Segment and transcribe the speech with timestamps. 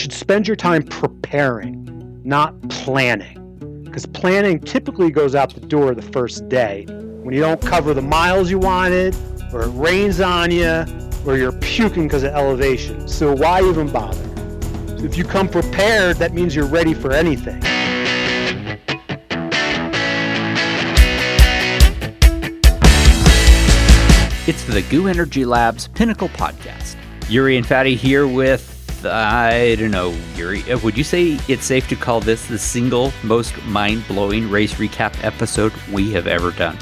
[0.00, 3.36] should spend your time preparing, not planning.
[3.84, 8.00] Because planning typically goes out the door the first day when you don't cover the
[8.00, 9.14] miles you wanted,
[9.52, 10.86] or it rains on you,
[11.26, 13.06] or you're puking because of elevation.
[13.06, 14.26] So why even bother?
[15.04, 17.60] If you come prepared, that means you're ready for anything.
[24.46, 26.96] It's the GU Energy Labs Pinnacle Podcast.
[27.28, 28.69] Yuri and Fatty here with,
[29.04, 33.12] I don't know, Yuri, uh, would you say it's safe to call this the single
[33.22, 36.78] most mind blowing race recap episode we have ever done?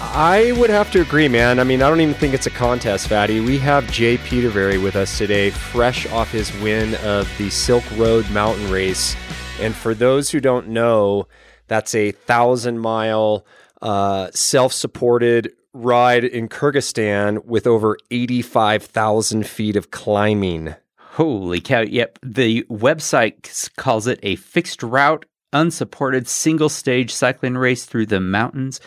[0.00, 1.60] I would have to agree, man.
[1.60, 3.40] I mean, I don't even think it's a contest, Fatty.
[3.40, 8.28] We have Jay Petervary with us today, fresh off his win of the Silk Road
[8.30, 9.14] Mountain Race.
[9.60, 11.28] And for those who don't know,
[11.68, 13.44] that's a thousand mile
[13.82, 20.74] uh, self supported ride in Kyrgyzstan with over 85,000 feet of climbing.
[21.14, 21.80] Holy cow.
[21.80, 22.20] Yep.
[22.22, 28.80] The website calls it a fixed route, unsupported single stage cycling race through the mountains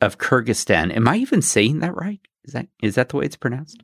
[0.00, 0.94] of Kyrgyzstan.
[0.94, 2.20] Am I even saying that right?
[2.44, 3.82] Is that is that the way it's pronounced?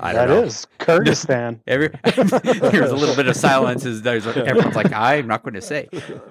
[0.00, 1.60] I that is Kyrgyzstan.
[1.66, 3.84] Every, there's a little bit of silence.
[3.84, 5.88] As there's everyone's like, I'm not going to say.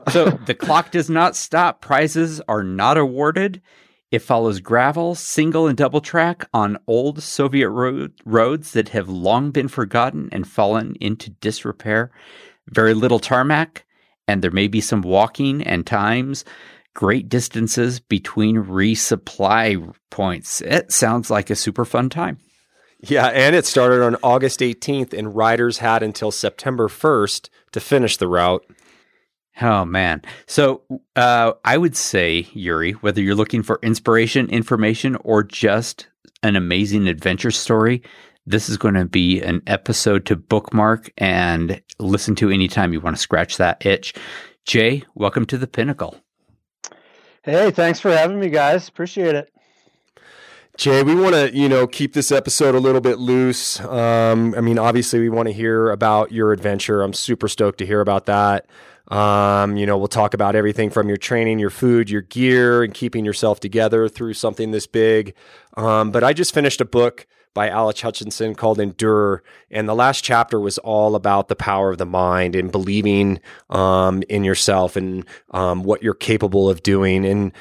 [0.10, 1.82] So the clock does not stop.
[1.82, 3.62] Prizes are not awarded.
[4.10, 9.52] It follows gravel, single, and double track on old Soviet road, roads that have long
[9.52, 12.12] been forgotten and fallen into disrepair.
[12.68, 13.86] Very little tarmac,
[14.28, 16.46] and there may be some walking and times.
[16.94, 20.62] Great distances between resupply points.
[20.62, 22.40] It sounds like a super fun time.
[23.02, 28.18] Yeah, and it started on August 18th, and riders had until September 1st to finish
[28.18, 28.66] the route.
[29.62, 30.22] Oh man.
[30.46, 30.84] So
[31.16, 36.08] uh, I would say, Yuri, whether you're looking for inspiration, information, or just
[36.44, 38.04] an amazing adventure story,
[38.46, 43.16] this is going to be an episode to bookmark and listen to anytime you want
[43.16, 44.14] to scratch that itch.
[44.66, 46.18] Jay, welcome to the pinnacle.
[47.44, 48.88] Hey, thanks for having me, guys.
[48.88, 49.52] Appreciate it.
[50.78, 53.80] Jay, we want to, you know, keep this episode a little bit loose.
[53.80, 57.02] Um, I mean, obviously, we want to hear about your adventure.
[57.02, 58.68] I'm super stoked to hear about that.
[59.08, 62.94] Um, you know, we'll talk about everything from your training, your food, your gear, and
[62.94, 65.34] keeping yourself together through something this big.
[65.76, 69.42] Um, but I just finished a book by Alex Hutchinson called Endure.
[69.72, 74.22] And the last chapter was all about the power of the mind and believing um,
[74.30, 77.26] in yourself and um, what you're capable of doing.
[77.26, 77.52] And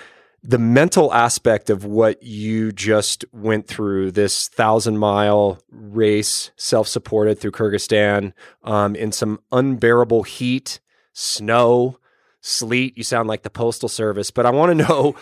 [0.42, 7.38] the mental aspect of what you just went through this thousand mile race, self supported
[7.38, 8.32] through Kyrgyzstan
[8.64, 10.80] um, in some unbearable heat
[11.16, 11.98] snow,
[12.42, 12.96] sleet.
[12.96, 15.16] You sound like the postal service, but I want to know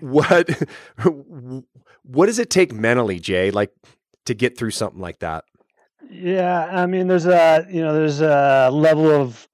[0.00, 0.50] what
[2.02, 3.72] what does it take mentally, Jay, like
[4.26, 5.44] to get through something like that?
[6.10, 9.48] Yeah, I mean, there's a you know there's a level of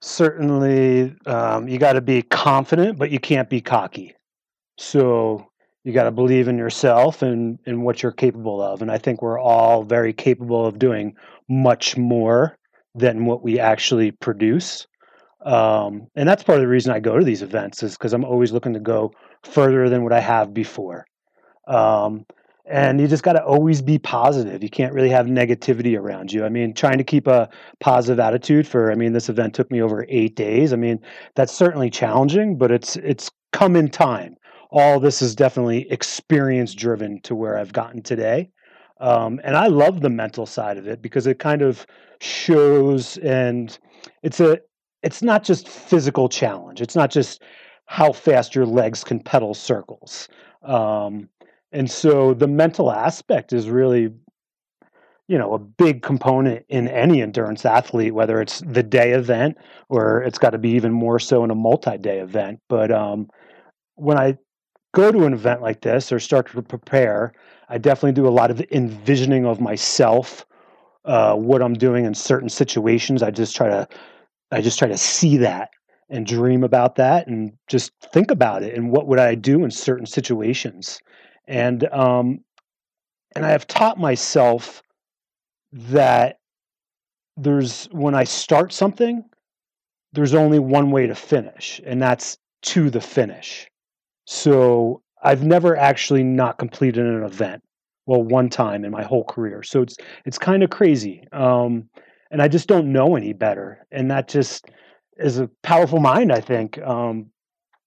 [0.00, 4.14] certainly um, you got to be confident, but you can't be cocky.
[4.78, 5.46] So
[5.84, 8.82] you got to believe in yourself and and what you're capable of.
[8.82, 11.14] And I think we're all very capable of doing
[11.48, 12.56] much more
[12.94, 14.86] than what we actually produce.
[15.44, 18.24] Um, and that's part of the reason I go to these events is because I'm
[18.24, 21.06] always looking to go further than what I have before.
[21.66, 22.26] Um,
[22.64, 24.62] and you just got to always be positive.
[24.62, 26.44] You can't really have negativity around you.
[26.44, 27.48] I mean, trying to keep a
[27.80, 28.92] positive attitude for.
[28.92, 30.72] I mean, this event took me over eight days.
[30.72, 31.00] I mean,
[31.34, 34.36] that's certainly challenging, but it's it's come in time.
[34.70, 38.50] All this is definitely experience driven to where I've gotten today.
[39.00, 41.84] Um, and I love the mental side of it because it kind of
[42.20, 43.76] shows and
[44.22, 44.60] it's a
[45.02, 46.80] it's not just physical challenge.
[46.80, 47.42] It's not just
[47.86, 50.28] how fast your legs can pedal circles.
[50.62, 51.28] Um,
[51.72, 54.12] and so the mental aspect is really,
[55.26, 59.56] you know, a big component in any endurance athlete, whether it's the day event
[59.88, 62.60] or it's got to be even more so in a multi-day event.
[62.68, 63.28] But um,
[63.96, 64.38] when I
[64.92, 67.32] go to an event like this or start to prepare,
[67.68, 70.46] I definitely do a lot of envisioning of myself,
[71.04, 73.22] uh, what I'm doing in certain situations.
[73.22, 73.88] I just try to
[74.52, 75.70] I just try to see that
[76.10, 79.70] and dream about that and just think about it and what would I do in
[79.70, 81.00] certain situations.
[81.48, 82.40] And um,
[83.34, 84.82] and I have taught myself
[85.72, 86.36] that
[87.36, 89.24] there's when I start something,
[90.12, 93.68] there's only one way to finish, and that's to the finish.
[94.26, 97.62] So I've never actually not completed an event.
[98.06, 99.62] Well, one time in my whole career.
[99.62, 99.96] So it's
[100.26, 101.26] it's kind of crazy.
[101.32, 101.88] Um,
[102.32, 103.86] and I just don't know any better.
[103.92, 104.66] And that just
[105.18, 106.78] is a powerful mind, I think.
[106.78, 107.26] Um,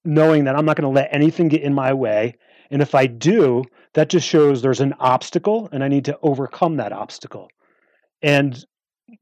[0.06, 2.36] knowing that I'm not going to let anything get in my way,
[2.72, 3.64] and if I do,
[3.94, 7.50] that just shows there's an obstacle, and I need to overcome that obstacle.
[8.22, 8.64] And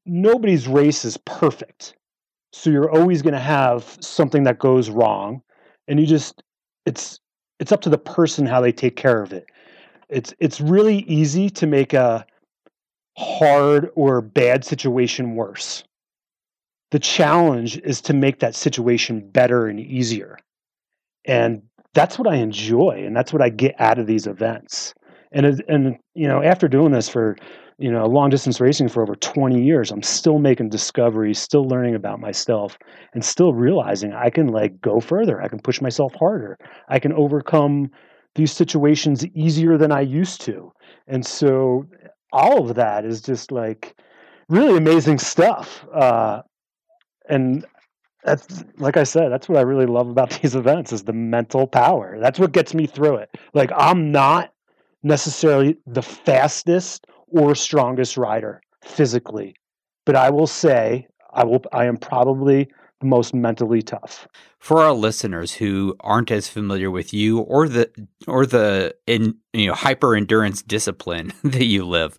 [0.05, 1.95] nobody's race is perfect.
[2.51, 5.41] So you're always going to have something that goes wrong
[5.87, 6.43] and you just
[6.85, 7.19] it's
[7.59, 9.45] it's up to the person how they take care of it.
[10.09, 12.25] It's it's really easy to make a
[13.17, 15.83] hard or bad situation worse.
[16.91, 20.37] The challenge is to make that situation better and easier.
[21.25, 21.63] And
[21.93, 24.93] that's what I enjoy and that's what I get out of these events.
[25.31, 27.35] And and you know, after doing this for
[27.79, 31.95] you know long distance racing for over 20 years i'm still making discoveries still learning
[31.95, 32.77] about myself
[33.13, 36.57] and still realizing i can like go further i can push myself harder
[36.89, 37.89] i can overcome
[38.35, 40.71] these situations easier than i used to
[41.07, 41.85] and so
[42.33, 43.95] all of that is just like
[44.49, 46.41] really amazing stuff uh,
[47.29, 47.65] and
[48.25, 51.67] that's like i said that's what i really love about these events is the mental
[51.67, 54.53] power that's what gets me through it like i'm not
[55.03, 59.55] necessarily the fastest or strongest rider physically.
[60.05, 62.69] But I will say I will I am probably
[63.03, 64.27] most mentally tough.
[64.59, 67.89] For our listeners who aren't as familiar with you or the
[68.27, 72.17] or the in you know hyper endurance discipline that you live,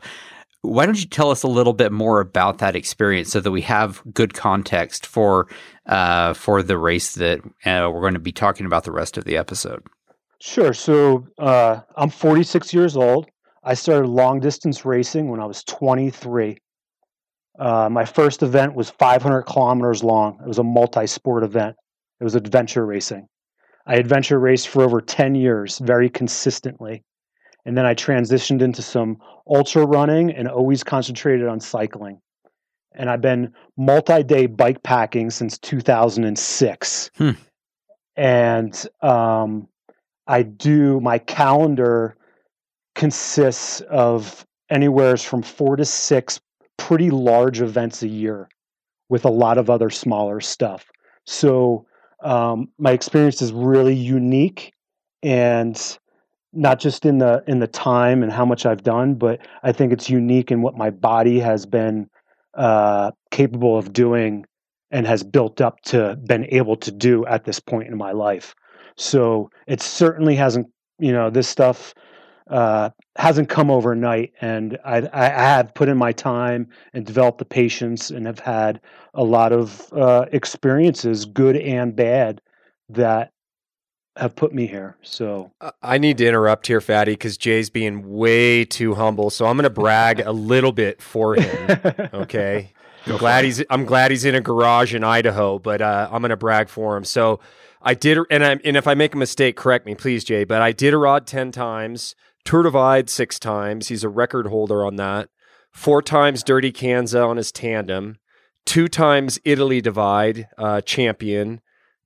[0.62, 3.60] why don't you tell us a little bit more about that experience so that we
[3.62, 5.48] have good context for
[5.86, 9.24] uh, for the race that uh, we're going to be talking about the rest of
[9.24, 9.82] the episode?
[10.40, 10.72] Sure.
[10.74, 13.30] So uh, I'm 46 years old.
[13.62, 16.58] I started long distance racing when I was 23.
[17.58, 20.38] Uh, my first event was 500 kilometers long.
[20.42, 21.76] It was a multi sport event,
[22.20, 23.28] it was adventure racing.
[23.86, 27.04] I adventure raced for over 10 years very consistently.
[27.66, 29.18] And then I transitioned into some
[29.48, 32.20] ultra running and always concentrated on cycling.
[32.94, 37.10] And I've been multi day bike packing since 2006.
[37.16, 37.30] Hmm.
[38.16, 39.68] And um,
[40.26, 42.16] I do my calendar
[42.94, 46.40] consists of anywhere from four to six
[46.76, 48.48] pretty large events a year
[49.08, 50.86] with a lot of other smaller stuff.
[51.26, 51.86] So
[52.22, 54.72] um, my experience is really unique
[55.22, 55.98] and
[56.52, 59.92] not just in the in the time and how much I've done, but I think
[59.92, 62.08] it's unique in what my body has been
[62.54, 64.46] uh, capable of doing
[64.90, 68.54] and has built up to been able to do at this point in my life.
[68.96, 70.68] So it certainly hasn't,
[71.00, 71.94] you know, this stuff
[72.48, 74.32] uh, hasn't come overnight.
[74.40, 78.80] And I, I, have put in my time and developed the patience and have had
[79.14, 82.42] a lot of uh, experiences, good and bad,
[82.90, 83.32] that
[84.16, 84.96] have put me here.
[85.02, 85.52] So
[85.82, 89.30] I need to interrupt here, Fatty, because Jay's being way too humble.
[89.30, 91.80] So I'm going to brag a little bit for him.
[92.14, 92.72] Okay.
[93.06, 96.30] I'm glad he's I'm glad he's in a garage in Idaho, but uh, I'm going
[96.30, 97.04] to brag for him.
[97.04, 97.38] So
[97.82, 100.44] I did, and I and if I make a mistake, correct me, please, Jay.
[100.44, 102.14] But Iditarod ten times.
[102.44, 103.88] Tour Divide six times.
[103.88, 105.28] He's a record holder on that.
[105.72, 108.18] Four times Dirty Kanza on his tandem.
[108.64, 111.60] Two times Italy Divide uh, champion.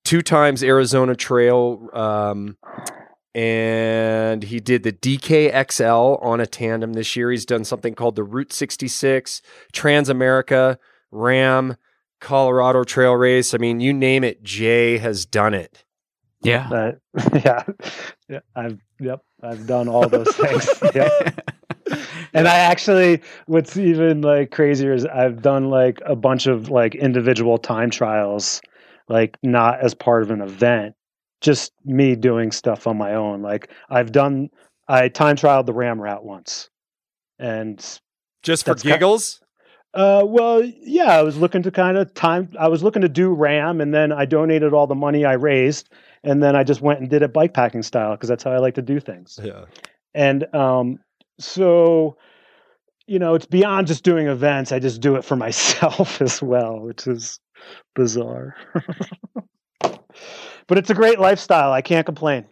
[0.04, 1.88] Two times Arizona Trail.
[1.92, 2.56] Um,
[3.34, 7.30] and he did the DKXL on a tandem this year.
[7.30, 9.42] He's done something called the Route 66,
[9.72, 10.78] Transamerica,
[11.10, 11.76] RAAM,
[12.20, 13.54] Colorado Trail Race.
[13.54, 15.84] I mean, you name it, Jay has done it.
[16.42, 16.68] Yeah.
[16.70, 16.92] Uh,
[17.44, 17.64] yeah.
[18.28, 18.40] yeah.
[18.54, 19.20] I've yep.
[19.42, 20.68] I've done all those things.
[20.94, 21.12] yep.
[22.34, 26.94] And I actually what's even like crazier is I've done like a bunch of like
[26.94, 28.60] individual time trials,
[29.08, 30.94] like not as part of an event.
[31.40, 33.42] Just me doing stuff on my own.
[33.42, 34.50] Like I've done
[34.88, 36.70] I time trialed the RAAM route once.
[37.38, 37.78] And
[38.42, 39.40] just for giggles?
[39.94, 42.50] Uh, well, yeah, I was looking to kind of time.
[42.58, 45.90] I was looking to do RAAM, and then I donated all the money I raised,
[46.28, 48.58] and then I just went and did it bike packing style because that's how I
[48.58, 49.40] like to do things.
[49.42, 49.64] Yeah.
[50.14, 50.98] And um,
[51.40, 52.18] so,
[53.06, 54.70] you know, it's beyond just doing events.
[54.70, 57.40] I just do it for myself as well, which is
[57.94, 58.54] bizarre.
[59.80, 61.72] but it's a great lifestyle.
[61.72, 62.44] I can't complain.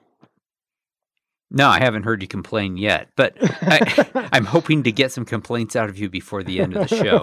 [1.50, 5.76] No, I haven't heard you complain yet, but I, am hoping to get some complaints
[5.76, 7.18] out of you before the end of the show.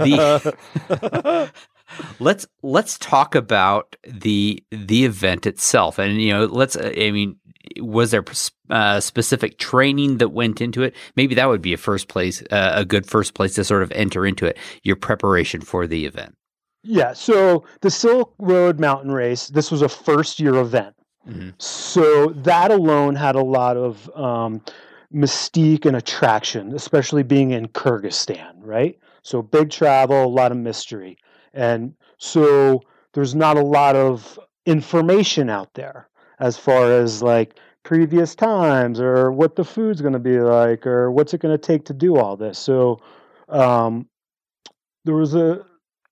[0.00, 1.50] The,
[2.18, 6.76] let's let's talk about the the event itself, and you know, let's.
[6.76, 7.36] I mean,
[7.78, 8.24] was there
[8.70, 10.94] uh, specific training that went into it?
[11.16, 13.92] Maybe that would be a first place, uh, a good first place to sort of
[13.92, 14.58] enter into it.
[14.82, 16.36] Your preparation for the event.
[16.82, 17.12] Yeah.
[17.12, 19.48] So the Silk Road Mountain Race.
[19.48, 20.94] This was a first year event.
[21.28, 21.50] Mm-hmm.
[21.58, 24.60] So that alone had a lot of um,
[25.14, 28.98] mystique and attraction, especially being in Kyrgyzstan, right?
[29.22, 31.18] So big travel, a lot of mystery.
[31.54, 32.82] And so
[33.14, 39.32] there's not a lot of information out there as far as like previous times or
[39.32, 42.16] what the food's going to be like or what's it going to take to do
[42.16, 42.58] all this.
[42.58, 43.00] So
[43.48, 44.08] um,
[45.04, 45.64] there was a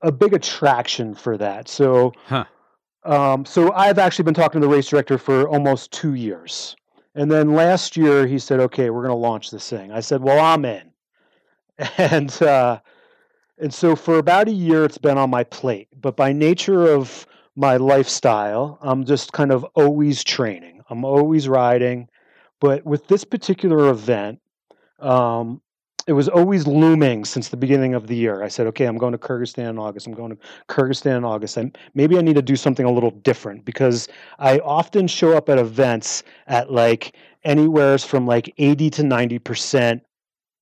[0.03, 1.69] a big attraction for that.
[1.69, 2.45] So, Huh.
[3.05, 6.77] um, so I've actually been talking to the race director for almost two years,
[7.15, 10.23] and then last year he said, "Okay, we're going to launch this thing." I said,
[10.23, 10.91] "Well, I'm in,"
[11.99, 12.81] and uh,
[13.61, 15.89] and so for about a year, it's been on my plate.
[16.01, 17.27] But by nature of
[17.57, 20.83] my lifestyle, I'm just kind of always training.
[20.89, 22.09] I'm always riding.
[22.61, 24.41] But with this particular event,
[24.99, 25.61] um,
[26.07, 28.43] it was always looming since the beginning of the year.
[28.43, 30.07] I said, okay, I'm going to Kyrgyzstan in August.
[30.07, 30.39] I'm going to
[30.69, 31.57] Kyrgyzstan in August.
[31.57, 35.49] And maybe I need to do something a little different because I often show up
[35.49, 37.15] at events at like
[37.45, 40.01] anywhere from like 80 to 90%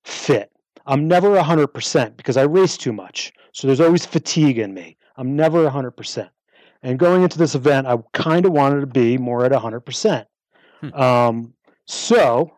[0.05, 0.53] fit.
[0.89, 3.33] I'm never 100% because I race too much.
[3.53, 4.97] So there's always fatigue in me.
[5.17, 6.29] I'm never 100%.
[6.83, 10.27] And going into this event, I kind of wanted to be more at 100%.
[10.81, 10.95] Hmm.
[10.95, 11.55] Um,
[11.87, 12.53] so,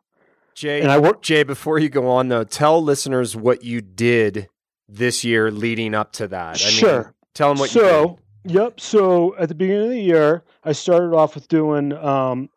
[0.54, 1.22] Jay, and I work.
[1.22, 4.48] Jay, before you go on though, tell listeners what you did
[4.88, 6.60] this year leading up to that.
[6.60, 7.14] I mean, Sure.
[7.34, 7.88] tell them what you did.
[7.90, 8.80] so, yep.
[8.80, 12.50] So at the beginning of the year, I started off with doing um,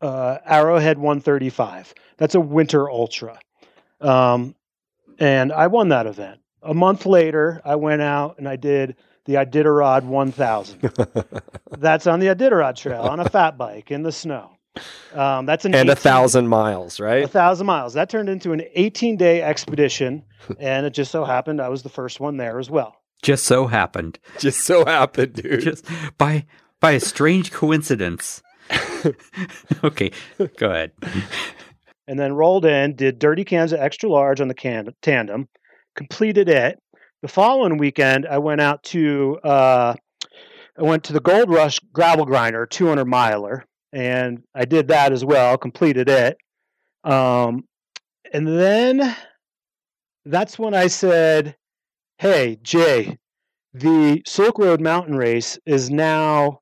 [0.00, 1.94] uh, Arrowhead 135.
[2.18, 3.38] That's a winter ultra.
[4.00, 4.54] Um,
[5.18, 6.40] and I won that event.
[6.62, 10.80] A month later, I went out and I did the Iditarod 1000.
[11.78, 14.50] That's on the Iditarod Trail on a fat bike in the snow.
[15.12, 17.24] Um, that's an and a thousand miles, right?
[17.24, 17.92] a thousand miles.
[17.92, 20.24] That turned into an 18 day expedition,
[20.58, 22.96] and it just so happened I was the first one there as well.
[23.20, 24.18] Just so happened.
[24.38, 25.60] Just so happened, dude.
[25.60, 26.46] Just by
[26.80, 28.42] by a strange coincidence.
[29.84, 30.10] okay,
[30.56, 30.92] go ahead.
[32.12, 35.48] And then rolled in, did Dirty Kanza extra large on the can- tandem,
[35.96, 36.78] completed it.
[37.22, 39.94] The following weekend, I went out to uh,
[40.78, 43.64] I went to the Gold Rush gravel grinder 200 miler,
[43.94, 45.56] and I did that as well.
[45.56, 46.36] Completed it,
[47.02, 47.64] um,
[48.30, 49.16] and then
[50.26, 51.56] that's when I said,
[52.18, 53.16] "Hey, Jay,
[53.72, 56.60] the Silk Road Mountain Race is now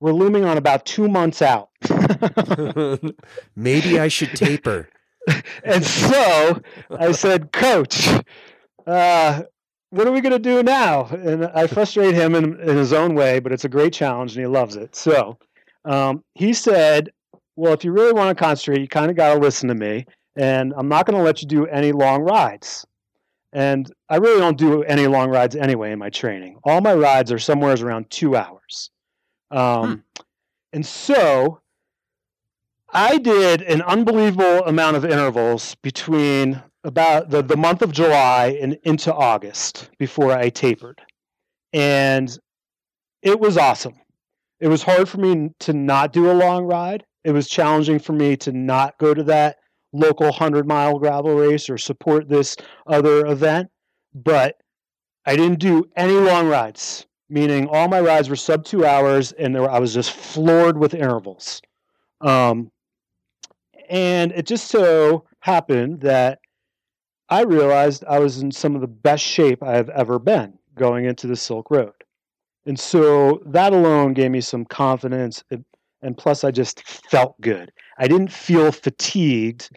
[0.00, 1.67] we're looming on about two months out."
[3.56, 4.88] Maybe I should taper.
[5.64, 8.08] and so I said, Coach,
[8.86, 9.42] uh,
[9.90, 11.06] what are we going to do now?
[11.06, 14.40] And I frustrate him in, in his own way, but it's a great challenge and
[14.40, 14.94] he loves it.
[14.94, 15.38] So
[15.84, 17.10] um, he said,
[17.56, 20.06] Well, if you really want to concentrate, you kind of got to listen to me.
[20.36, 22.86] And I'm not going to let you do any long rides.
[23.52, 26.58] And I really don't do any long rides anyway in my training.
[26.64, 28.90] All my rides are somewhere around two hours.
[29.50, 30.04] Um,
[30.72, 31.60] And so
[32.92, 38.78] I did an unbelievable amount of intervals between about the, the month of July and
[38.84, 41.02] into August before I tapered.
[41.74, 42.36] And
[43.20, 43.94] it was awesome.
[44.60, 47.04] It was hard for me to not do a long ride.
[47.24, 49.58] It was challenging for me to not go to that
[49.92, 53.68] local 100 mile gravel race or support this other event.
[54.14, 54.56] But
[55.26, 59.54] I didn't do any long rides, meaning all my rides were sub two hours and
[59.54, 61.60] were, I was just floored with intervals.
[62.22, 62.70] Um,
[63.88, 66.40] and it just so happened that
[67.28, 71.26] I realized I was in some of the best shape I've ever been going into
[71.26, 71.92] the Silk Road.
[72.66, 75.42] And so that alone gave me some confidence.
[75.50, 75.64] And,
[76.02, 77.72] and plus, I just felt good.
[77.98, 79.70] I didn't feel fatigued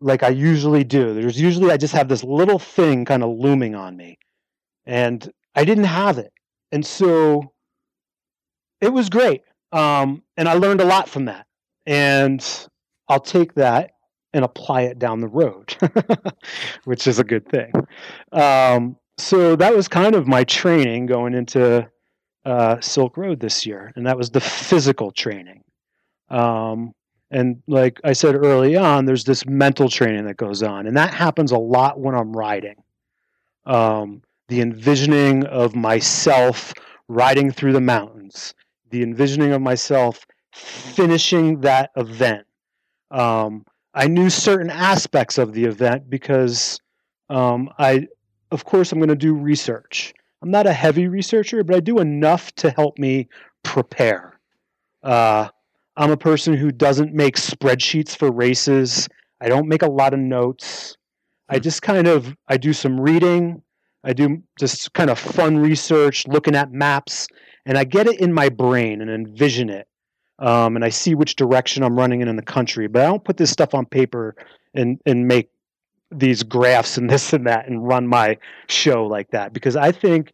[0.00, 1.14] like I usually do.
[1.14, 4.18] There's usually, I just have this little thing kind of looming on me.
[4.86, 6.32] And I didn't have it.
[6.72, 7.52] And so
[8.80, 9.42] it was great.
[9.72, 11.46] Um, and I learned a lot from that.
[11.86, 12.67] And
[13.08, 13.92] I'll take that
[14.32, 15.74] and apply it down the road,
[16.84, 17.72] which is a good thing.
[18.32, 21.88] Um, so that was kind of my training going into
[22.44, 25.64] uh, Silk Road this year, and that was the physical training.
[26.30, 26.92] Um,
[27.30, 31.12] and like I said early on, there's this mental training that goes on, and that
[31.12, 32.76] happens a lot when I'm riding.
[33.66, 36.72] Um, the envisioning of myself
[37.08, 38.54] riding through the mountains,
[38.90, 42.46] the envisioning of myself finishing that event.
[43.10, 46.80] Um, I knew certain aspects of the event because
[47.30, 48.06] um, I,
[48.50, 50.14] of course, I'm going to do research.
[50.42, 53.28] I'm not a heavy researcher, but I do enough to help me
[53.64, 54.38] prepare.
[55.02, 55.48] Uh,
[55.96, 59.08] I'm a person who doesn't make spreadsheets for races.
[59.40, 60.96] I don't make a lot of notes.
[61.48, 61.62] I Hmm.
[61.62, 63.62] just kind of I do some reading.
[64.04, 67.26] I do just kind of fun research, looking at maps,
[67.66, 69.88] and I get it in my brain and envision it
[70.38, 72.86] um, and I see which direction I'm running in in the country.
[72.86, 74.36] But I don't put this stuff on paper
[74.74, 75.50] and and make
[76.10, 80.32] these graphs and this and that and run my show like that because I think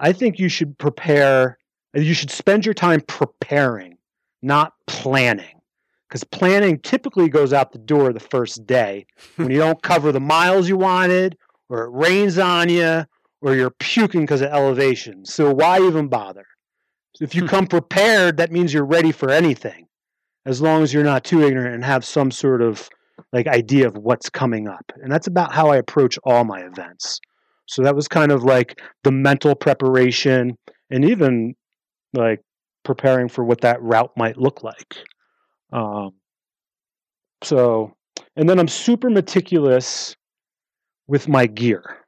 [0.00, 1.58] I think you should prepare.
[1.94, 3.96] You should spend your time preparing,
[4.42, 5.60] not planning.
[6.08, 9.06] Because planning typically goes out the door the first day
[9.36, 11.36] when you don't cover the miles you wanted,
[11.68, 13.04] or it rains on you,
[13.40, 15.24] or you're puking because of elevation.
[15.24, 16.46] So why even bother?
[17.20, 19.86] If you come prepared, that means you're ready for anything,
[20.46, 22.88] as long as you're not too ignorant and have some sort of
[23.32, 24.92] like idea of what's coming up.
[24.96, 27.20] And that's about how I approach all my events.
[27.66, 30.56] So that was kind of like the mental preparation
[30.90, 31.54] and even
[32.12, 32.40] like
[32.82, 34.96] preparing for what that route might look like.
[35.72, 36.12] Um,
[37.42, 37.94] so,
[38.36, 40.14] and then I'm super meticulous
[41.06, 41.98] with my gear,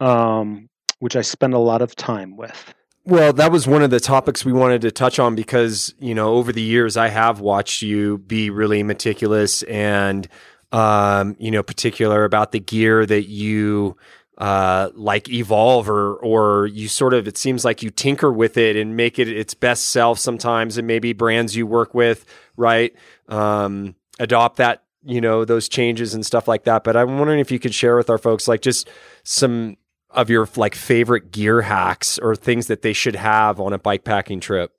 [0.00, 0.68] um,
[1.00, 2.74] which I spend a lot of time with.
[3.08, 6.34] Well, that was one of the topics we wanted to touch on because, you know,
[6.34, 10.28] over the years I have watched you be really meticulous and,
[10.72, 13.96] um, you know, particular about the gear that you
[14.36, 18.76] uh, like evolve or or you sort of it seems like you tinker with it
[18.76, 22.26] and make it its best self sometimes and maybe brands you work with
[22.58, 22.94] right?
[23.26, 26.84] Um, adopt that you know those changes and stuff like that.
[26.84, 28.86] But i'm wondering if you could share with our folks like just
[29.22, 29.78] some
[30.10, 34.04] of your like favorite gear hacks or things that they should have on a bike
[34.04, 34.72] packing trip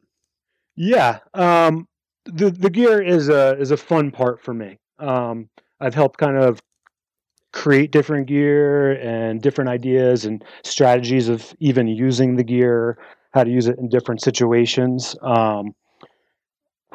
[0.75, 1.87] yeah um,
[2.25, 6.37] the the gear is a is a fun part for me um, i've helped kind
[6.37, 6.59] of
[7.51, 12.97] create different gear and different ideas and strategies of even using the gear,
[13.33, 15.15] how to use it in different situations.
[15.21, 15.73] Um,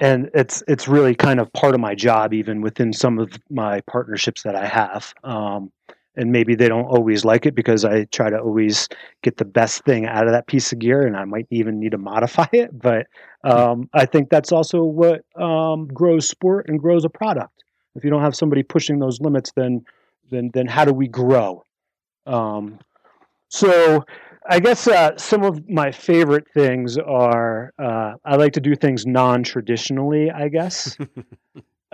[0.01, 3.81] and it's it's really kind of part of my job, even within some of my
[3.83, 5.15] partnerships that I have.
[5.23, 5.71] Um,
[6.17, 8.89] and maybe they don't always like it because I try to always
[9.23, 11.93] get the best thing out of that piece of gear, and I might even need
[11.93, 12.79] to modify it.
[12.79, 13.07] But
[13.43, 17.65] um, I think that's also what um, grows sport and grows a product.
[17.95, 19.85] If you don't have somebody pushing those limits, then
[20.31, 21.65] then then how do we grow?
[22.27, 22.79] Um,
[23.49, 24.05] so
[24.49, 29.07] I guess uh, some of my favorite things are uh, I like to do things
[29.07, 30.31] non-traditionally.
[30.31, 30.97] I guess.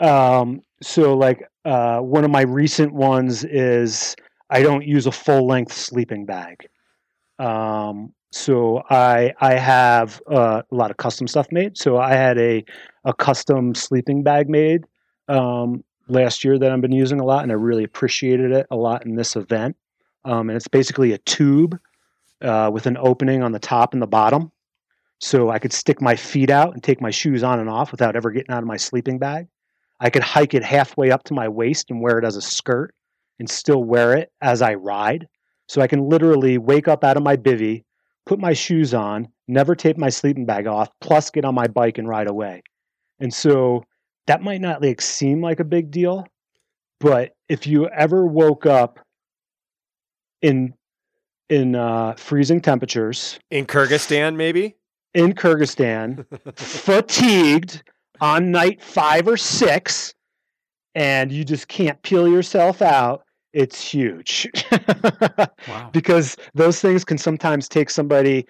[0.01, 4.17] um, so like uh, one of my recent ones is
[4.49, 6.67] I don't use a full-length sleeping bag.
[7.39, 11.77] Um, so I I have uh, a lot of custom stuff made.
[11.77, 12.65] So I had a
[13.05, 14.85] a custom sleeping bag made
[15.29, 18.77] um, last year that I've been using a lot, and I really appreciated it a
[18.77, 19.77] lot in this event.
[20.25, 21.79] Um, and it's basically a tube
[22.43, 24.53] uh, with an opening on the top and the bottom,
[25.19, 28.17] so I could stick my feet out and take my shoes on and off without
[28.17, 29.49] ever getting out of my sleeping bag.
[30.01, 32.95] I could hike it halfway up to my waist and wear it as a skirt,
[33.39, 35.27] and still wear it as I ride.
[35.69, 37.85] So I can literally wake up out of my bivy,
[38.27, 41.99] put my shoes on, never take my sleeping bag off, plus get on my bike
[41.99, 42.63] and ride away.
[43.21, 43.85] And so
[44.27, 46.27] that might not like seem like a big deal,
[46.99, 49.01] but if you ever woke up
[50.43, 50.75] in
[51.49, 54.77] in uh, freezing temperatures in Kyrgyzstan, maybe
[55.15, 56.25] in Kyrgyzstan,
[56.57, 57.83] fatigued
[58.21, 60.15] on night five or six,
[60.95, 64.49] and you just can't peel yourself out, it's huge.
[65.69, 65.91] wow.
[65.93, 68.47] Because those things can sometimes take somebody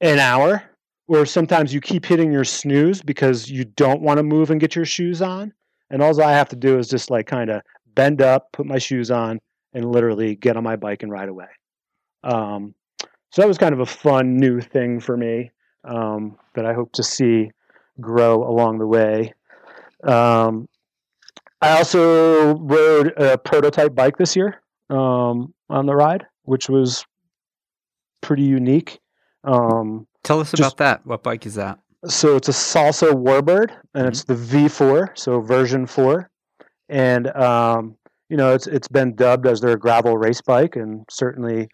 [0.00, 0.62] an hour
[1.08, 4.76] or sometimes you keep hitting your snooze because you don't want to move and get
[4.76, 5.52] your shoes on.
[5.90, 7.62] And all I have to do is just like kind of
[7.94, 9.38] bend up, put my shoes on,
[9.72, 11.46] and literally get on my bike and ride away.
[12.24, 12.74] Um,
[13.30, 15.50] so that was kind of a fun new thing for me
[15.84, 17.50] um, that I hope to see
[18.00, 19.34] grow along the way.
[20.04, 20.68] Um,
[21.60, 27.04] I also rode a prototype bike this year um, on the ride, which was
[28.20, 29.00] pretty unique.
[29.44, 31.06] Um, Tell us Just, about that.
[31.06, 31.78] What bike is that?
[32.06, 34.08] So it's a Salsa Warbird, and mm-hmm.
[34.08, 36.30] it's the V4, so version four,
[36.88, 37.96] and um,
[38.28, 41.68] you know it's it's been dubbed as their gravel race bike, and certainly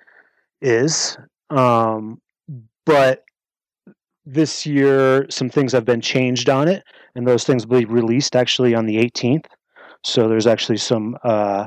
[0.63, 1.19] is.
[1.51, 2.21] Um,
[2.87, 3.25] but
[4.27, 6.85] this year, some things have been changed on it,
[7.15, 9.47] and those things will be released actually on the 18th.
[10.03, 11.67] So there's actually some, uh,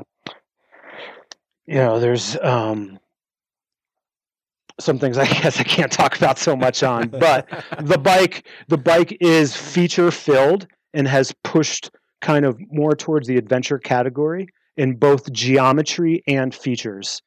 [1.66, 2.98] you know, there's um,
[4.80, 7.48] some things I guess I can't talk about so much on, but
[7.80, 11.90] the bike the bike is feature filled and has pushed
[12.20, 17.20] kind of more towards the adventure category in both geometry and features.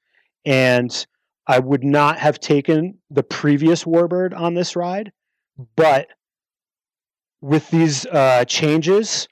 [0.46, 1.06] And
[1.48, 5.12] I would not have taken the previous Warbird on this ride,
[5.76, 6.08] but
[7.42, 9.28] with these uh, changes,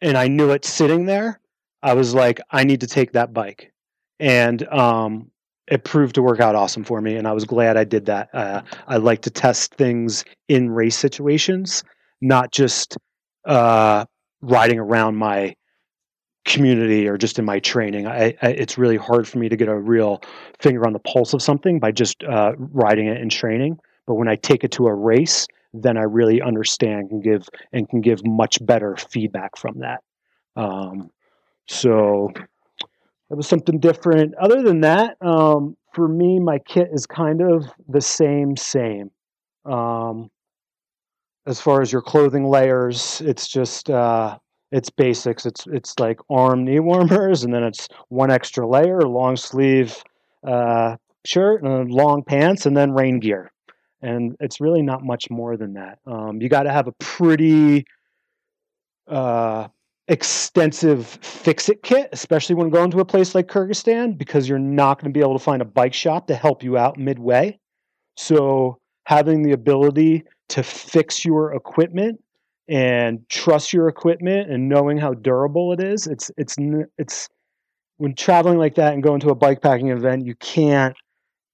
[0.00, 1.40] and I knew it sitting there,
[1.82, 3.72] I was like, I need to take that bike.
[4.18, 5.30] And um,
[5.66, 8.28] it proved to work out awesome for me, and I was glad I did that.
[8.32, 11.84] Uh, I like to test things in race situations,
[12.20, 12.96] not just
[13.44, 14.04] uh,
[14.40, 15.54] riding around my
[16.44, 18.06] community or just in my training.
[18.06, 20.22] I, I, it's really hard for me to get a real
[20.58, 23.78] finger on the pulse of something by just uh, riding it in training.
[24.06, 27.88] But when I take it to a race, then I really understand and give and
[27.88, 30.00] can give much better feedback from that.
[30.56, 31.10] Um,
[31.68, 32.30] so
[33.30, 34.34] it was something different.
[34.34, 39.10] Other than that, um, for me, my kit is kind of the same, same.
[39.64, 40.30] Um,
[41.46, 44.38] as far as your clothing layers, it's just uh,
[44.70, 45.46] it's basics.
[45.46, 50.02] It's it's like arm knee warmers, and then it's one extra layer, long sleeve
[50.46, 53.51] uh, shirt, and long pants, and then rain gear.
[54.02, 55.98] And it's really not much more than that.
[56.06, 57.84] Um, you got to have a pretty
[59.06, 59.68] uh,
[60.08, 65.00] extensive fix it kit, especially when going to a place like Kyrgyzstan, because you're not
[65.00, 67.58] going to be able to find a bike shop to help you out midway.
[68.16, 72.22] So having the ability to fix your equipment
[72.68, 76.56] and trust your equipment and knowing how durable it is, it's it's
[76.98, 77.28] it's
[77.96, 80.96] when traveling like that and going to a bike packing event, you can't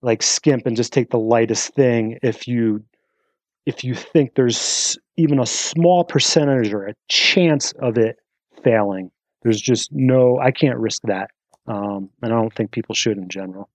[0.02, 2.84] like skimp and just take the lightest thing if you
[3.66, 8.16] if you think there's even a small percentage or a chance of it
[8.62, 9.10] failing.
[9.42, 11.30] There's just no, I can't risk that.
[11.66, 13.68] Um, and I don't think people should in general.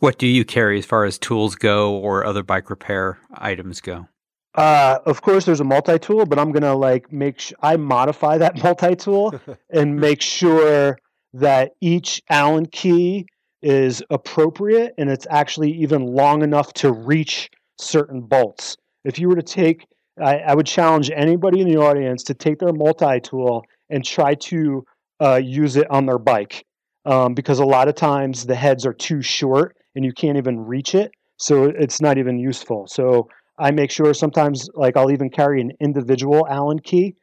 [0.00, 4.08] What do you carry as far as tools go or other bike repair items go?
[4.54, 8.38] Uh, of course, there's a multi tool, but I'm gonna like make sh- I modify
[8.38, 9.38] that multi tool
[9.70, 10.98] and make sure
[11.34, 13.26] that each Allen key
[13.62, 18.76] is appropriate and it's actually even long enough to reach certain bolts.
[19.04, 19.86] If you were to take,
[20.20, 24.34] I, I would challenge anybody in the audience to take their multi tool and try
[24.34, 24.84] to
[25.20, 26.64] uh, use it on their bike
[27.04, 30.60] um, because a lot of times the heads are too short and you can't even
[30.60, 32.86] reach it, so it's not even useful.
[32.86, 37.16] So I make sure sometimes, like I'll even carry an individual Allen key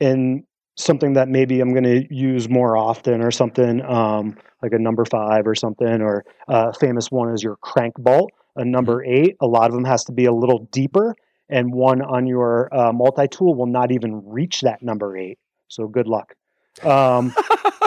[0.00, 0.44] and
[0.78, 5.04] something that maybe I'm going to use more often or something um, like a number
[5.04, 8.30] five or something, or a uh, famous one is your crank bolt.
[8.56, 9.12] A number mm-hmm.
[9.12, 11.14] eight, a lot of them has to be a little deeper,
[11.48, 15.38] and one on your uh, multi tool will not even reach that number eight.
[15.68, 16.34] So good luck.
[16.82, 17.34] Um,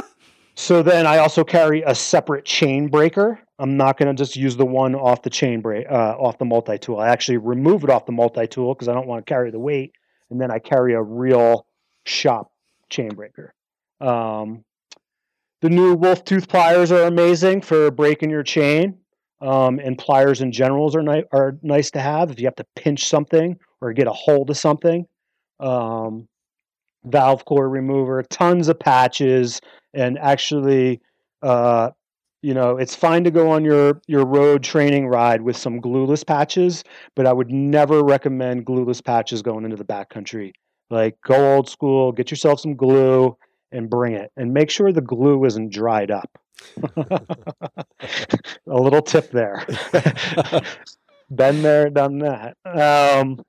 [0.55, 3.39] so then I also carry a separate chain breaker.
[3.57, 6.45] I'm not going to just use the one off the chain break uh, off the
[6.45, 6.99] multi tool.
[6.99, 9.59] I actually remove it off the multi tool because I don't want to carry the
[9.59, 9.93] weight,
[10.29, 11.65] and then I carry a real
[12.05, 12.50] shop
[12.91, 13.53] chain breaker.
[13.99, 14.63] Um,
[15.61, 18.97] the new Wolf Tooth pliers are amazing for breaking your chain,
[19.41, 22.65] um, and pliers in general are, ni- are nice to have if you have to
[22.75, 25.05] pinch something or get a hold of something.
[25.59, 26.27] Um,
[27.05, 29.61] valve core remover, tons of patches,
[29.93, 31.01] and actually,
[31.41, 31.89] uh,
[32.41, 36.25] you know, it's fine to go on your your road training ride with some glueless
[36.25, 36.83] patches,
[37.15, 40.53] but I would never recommend glueless patches going into the backcountry.
[40.91, 43.37] Like, go old school, get yourself some glue
[43.71, 46.37] and bring it, and make sure the glue isn't dried up.
[46.97, 47.85] a
[48.67, 49.65] little tip there.
[51.33, 52.57] Been there, done that.
[52.65, 53.41] Um,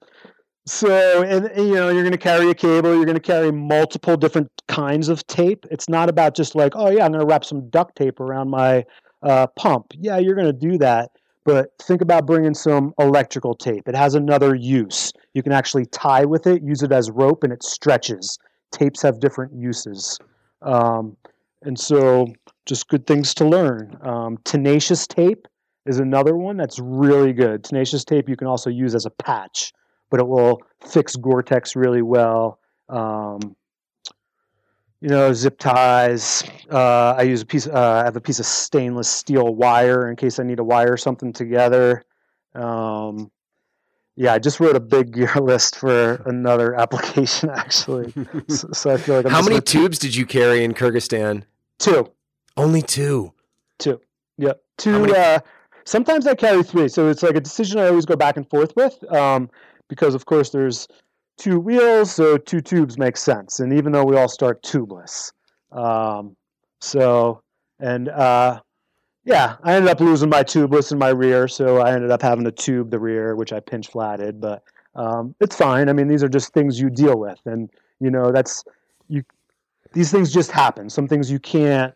[0.67, 4.17] so, and, you know, you're going to carry a cable, you're going to carry multiple
[4.17, 5.67] different kinds of tape.
[5.71, 8.51] It's not about just like, oh, yeah, I'm going to wrap some duct tape around
[8.51, 8.85] my
[9.23, 9.87] uh, pump.
[9.99, 11.11] Yeah, you're going to do that.
[11.45, 13.89] But think about bringing some electrical tape.
[13.89, 15.13] It has another use.
[15.35, 18.39] You can actually tie with it, use it as rope, and it stretches.
[18.71, 20.19] Tapes have different uses.
[20.63, 21.17] Um,
[21.63, 22.27] and so,
[22.67, 23.97] just good things to learn.
[24.03, 25.49] Um, tenacious tape
[25.87, 27.65] is another one that's really good.
[27.65, 29.73] Tenacious tape you can also use as a patch
[30.13, 32.61] but it will fix Gore-Tex really well.
[32.91, 33.57] Um,
[35.01, 36.45] you know, zip ties.
[36.71, 37.67] Uh, I use a piece.
[37.67, 40.99] Uh, I have a piece of stainless steel wire in case I need to wire
[40.99, 42.05] something together.
[42.55, 43.33] Um,
[44.17, 48.13] yeah, I just wrote a big gear list for another application actually.
[48.49, 51.45] so, so, I feel like I'm how many tubes did you carry in Kyrgyzstan?
[51.79, 52.11] Two.
[52.57, 53.33] Only two.
[53.79, 54.01] Two.
[54.39, 54.63] Yep.
[54.79, 55.15] Two.
[55.15, 55.41] Uh,
[55.85, 58.75] sometimes I carry three, so it's like a decision I always go back and forth
[58.77, 59.03] with.
[59.13, 59.51] Um,
[59.89, 60.87] because of course there's
[61.39, 63.61] two wheels, so two tubes makes sense.
[63.61, 65.33] And even though we all start tubeless,
[65.71, 66.37] um,
[66.81, 67.41] so
[67.79, 68.61] and uh,
[69.25, 72.45] yeah, I ended up losing my tubeless in my rear, so I ended up having
[72.45, 74.41] to tube the rear, which I pinch flatted.
[74.41, 75.89] But um, it's fine.
[75.89, 78.65] I mean, these are just things you deal with, and you know that's
[79.09, 79.23] you.
[79.93, 80.91] These things just happen.
[80.91, 81.95] Some things you can't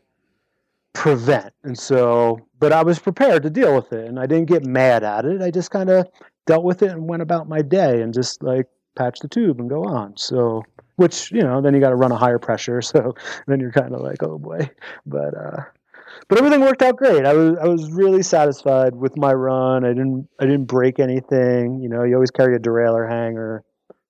[0.92, 2.38] prevent, and so.
[2.60, 5.42] But I was prepared to deal with it, and I didn't get mad at it.
[5.42, 6.06] I just kind of
[6.46, 9.68] dealt with it and went about my day and just like patch the tube and
[9.68, 10.16] go on.
[10.16, 10.62] So,
[10.94, 12.80] which you know, then you got to run a higher pressure.
[12.82, 13.14] So
[13.48, 14.70] then you're kind of like, oh boy.
[15.04, 15.62] But uh,
[16.28, 17.24] but everything worked out great.
[17.24, 19.84] I was I was really satisfied with my run.
[19.84, 21.80] I didn't I didn't break anything.
[21.80, 23.64] You know, you always carry a derailleur hanger.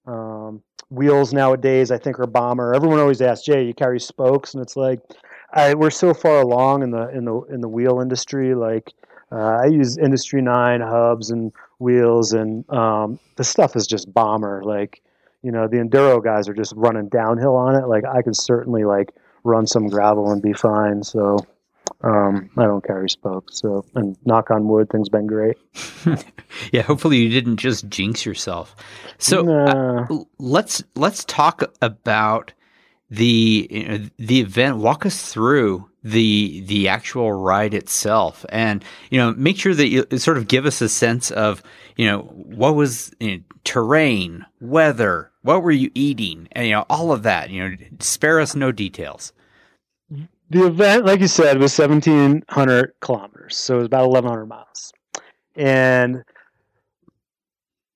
[0.07, 2.75] Um, wheels nowadays, I think, are bomber.
[2.75, 5.01] Everyone always asks, Jay, you carry spokes, and it's like,
[5.53, 8.55] I, we're so far along in the in the in the wheel industry.
[8.55, 8.93] Like,
[9.33, 14.63] uh, I use Industry Nine hubs and wheels, and um, the stuff is just bomber.
[14.65, 15.03] Like,
[15.43, 17.87] you know, the enduro guys are just running downhill on it.
[17.89, 19.13] Like, I could certainly like
[19.45, 21.03] run some gravel and be fine.
[21.03, 21.39] So,
[22.07, 25.57] Um, I don't carry spokes, so and knock on wood, things been great.
[26.73, 28.77] yeah, hopefully you didn't just jinx yourself.
[29.19, 30.05] So Nah.
[30.09, 32.53] uh, let's let's talk about
[33.11, 34.77] the you know, the event.
[34.77, 40.07] Walk us through the the actual ride itself, and you know, make sure that you
[40.19, 41.61] sort of give us a sense of
[41.97, 46.87] you know what was you know, terrain, weather, what were you eating, and you know
[46.89, 47.51] all of that.
[47.51, 49.33] You know, spare us no details.
[50.51, 54.93] The event, like you said, was 1,700 kilometers, so it was about 1,100 miles.
[55.57, 56.23] And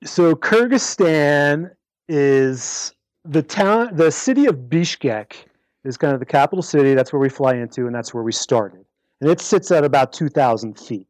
[0.04, 1.70] so Kyrgyzstan
[2.08, 2.92] is
[3.24, 5.32] the town, the city of Bishkek
[5.84, 6.94] is kind of the capital city.
[6.94, 8.84] That's where we fly into, and that's where we started.
[9.20, 11.06] And it sits at about 2,000 feet.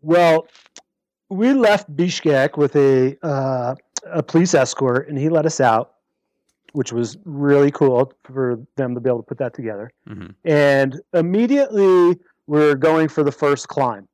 [0.00, 0.46] Well,
[1.28, 3.74] we left Bishkek with a uh,
[4.06, 5.94] a police escort, and he let us out,
[6.76, 9.90] which was really cool for them to be able to put that together.
[10.06, 10.34] Mhm.
[10.44, 14.06] And immediately we're going for the first climb.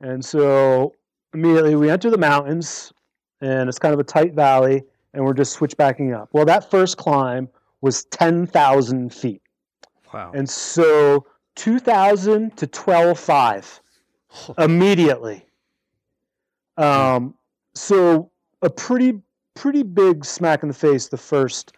[0.00, 0.94] And so
[1.34, 2.92] immediately we enter the mountains,
[3.40, 6.28] and it's kind of a tight valley, and we're just switchbacking up.
[6.32, 7.48] Well, that first climb
[7.80, 9.42] was 10,000 feet.
[10.14, 10.30] Wow.
[10.32, 11.26] And so
[11.56, 13.80] 2,000 to 12,5
[14.58, 15.44] immediately.
[16.76, 17.34] Um,
[17.74, 18.30] so
[18.62, 19.20] a pretty
[19.54, 21.72] pretty big smack in the face the first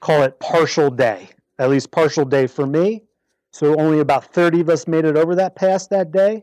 [0.00, 1.28] call it partial day
[1.58, 3.02] at least partial day for me.
[3.50, 6.42] So only about 30 of us made it over that pass that day.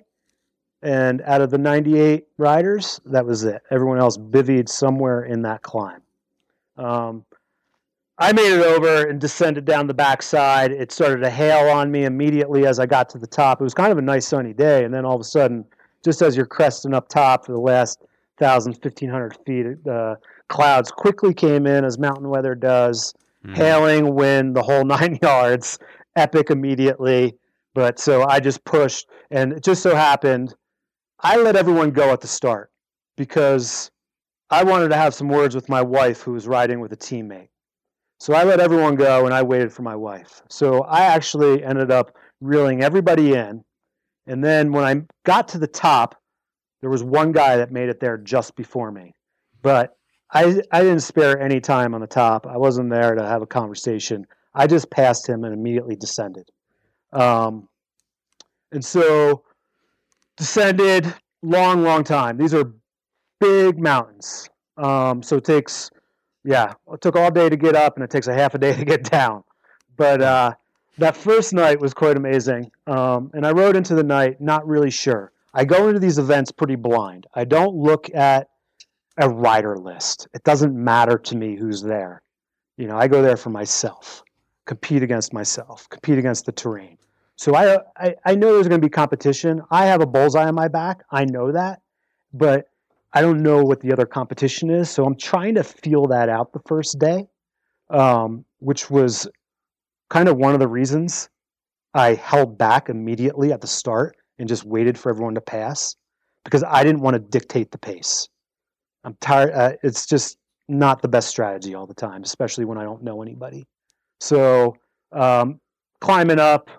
[0.82, 3.62] And out of the 98 riders that was it.
[3.72, 6.02] Everyone else bivvied somewhere in that climb.
[6.78, 7.26] Um,
[8.20, 10.72] i made it over and descended down the backside.
[10.72, 13.62] It started to hail on me immediately as i got to the top.
[13.62, 14.84] It was kind of a nice sunny day.
[14.84, 15.66] And then all of a sudden
[16.04, 18.00] just as you're cresting up top for the last
[18.40, 20.16] 1,000, 1,500 feet, uh,
[20.50, 23.14] clouds quickly came in as mountain weather does.
[23.46, 23.56] Mhm.
[23.56, 25.80] Hailing, wind, the whole nine yards.
[26.16, 27.36] Epic immediately.
[27.74, 30.54] But so I just pushed, and it just so happened
[31.24, 32.70] I let everyone go at the start
[33.16, 33.90] because
[34.50, 37.48] I wanted to have some words with my wife who was riding with a teammate.
[38.20, 40.42] So I let everyone go and I waited for my wife.
[40.50, 43.64] So I actually ended up reeling everybody in.
[44.28, 46.16] And then when I got to the top,
[46.82, 49.16] there was one guy that made it there just before me.
[49.62, 49.96] But
[50.34, 52.48] I, I didn't spare any time on the top.
[52.48, 54.26] I wasn't there to have a conversation.
[54.56, 56.50] I just passed him and immediately descended.
[57.12, 57.70] Um,
[58.72, 59.44] and so
[60.36, 62.38] descended long, long time.
[62.38, 62.74] These are
[63.40, 64.50] big mountains.
[64.78, 65.92] Um, so it takes,
[66.44, 68.76] yeah, it took all day to get up and it takes a half a day
[68.76, 69.44] to get down.
[69.96, 70.54] But uh,
[70.98, 72.72] that first night was quite amazing.
[72.88, 75.32] Um, and I rode into the night not really sure.
[75.54, 77.28] I go into these events pretty blind.
[77.36, 78.50] I don't look at
[79.18, 80.28] a rider list.
[80.34, 82.22] It doesn't matter to me who's there.
[82.78, 84.24] You know, I go there for myself,
[84.66, 86.98] compete against myself, compete against the terrain.
[87.36, 89.62] So I, I, I know there's going to be competition.
[89.72, 91.04] I have a bullseye on my back.
[91.12, 91.82] I know that,
[92.34, 92.66] but
[93.14, 94.90] I don't know what the other competition is.
[94.90, 97.28] So I'm trying to feel that out the first day,
[97.90, 99.28] um, which was
[100.10, 101.30] kind of one of the reasons
[101.94, 105.96] I held back immediately at the start and just waited for everyone to pass
[106.44, 108.28] because I didn't want to dictate the pace.
[109.04, 109.54] I'm tired.
[109.54, 110.38] Uh, it's just
[110.68, 113.68] not the best strategy all the time, especially when I don't know anybody.
[114.20, 114.78] So
[115.12, 115.60] um,
[116.00, 116.70] climbing up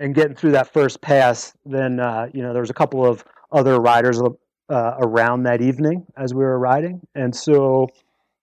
[0.00, 3.24] and getting through that first pass, then uh, you know there was a couple of
[3.52, 7.88] other riders uh, around that evening as we were riding, and so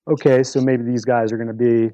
[0.08, 1.93] okay, so maybe these guys are going to be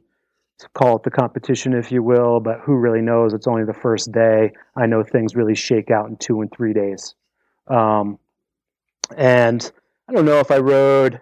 [0.74, 3.34] call it the competition, if you will, but who really knows?
[3.34, 4.52] It's only the first day.
[4.76, 7.16] I know things really shake out in two and three days.
[7.68, 8.20] Um,
[9.18, 9.70] and
[10.08, 11.20] I don't know if I rode,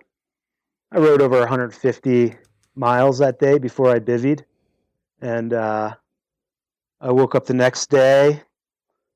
[0.91, 2.35] I rode over 150
[2.75, 4.43] miles that day before I bivied.
[5.21, 5.95] And uh,
[6.99, 8.41] I woke up the next day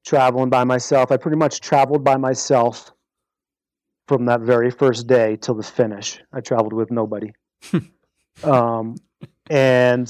[0.05, 1.11] traveling by myself.
[1.11, 2.91] I pretty much traveled by myself
[4.07, 6.21] from that very first day till the finish.
[6.31, 7.33] I traveled with nobody.
[8.43, 8.95] um,
[9.49, 10.09] and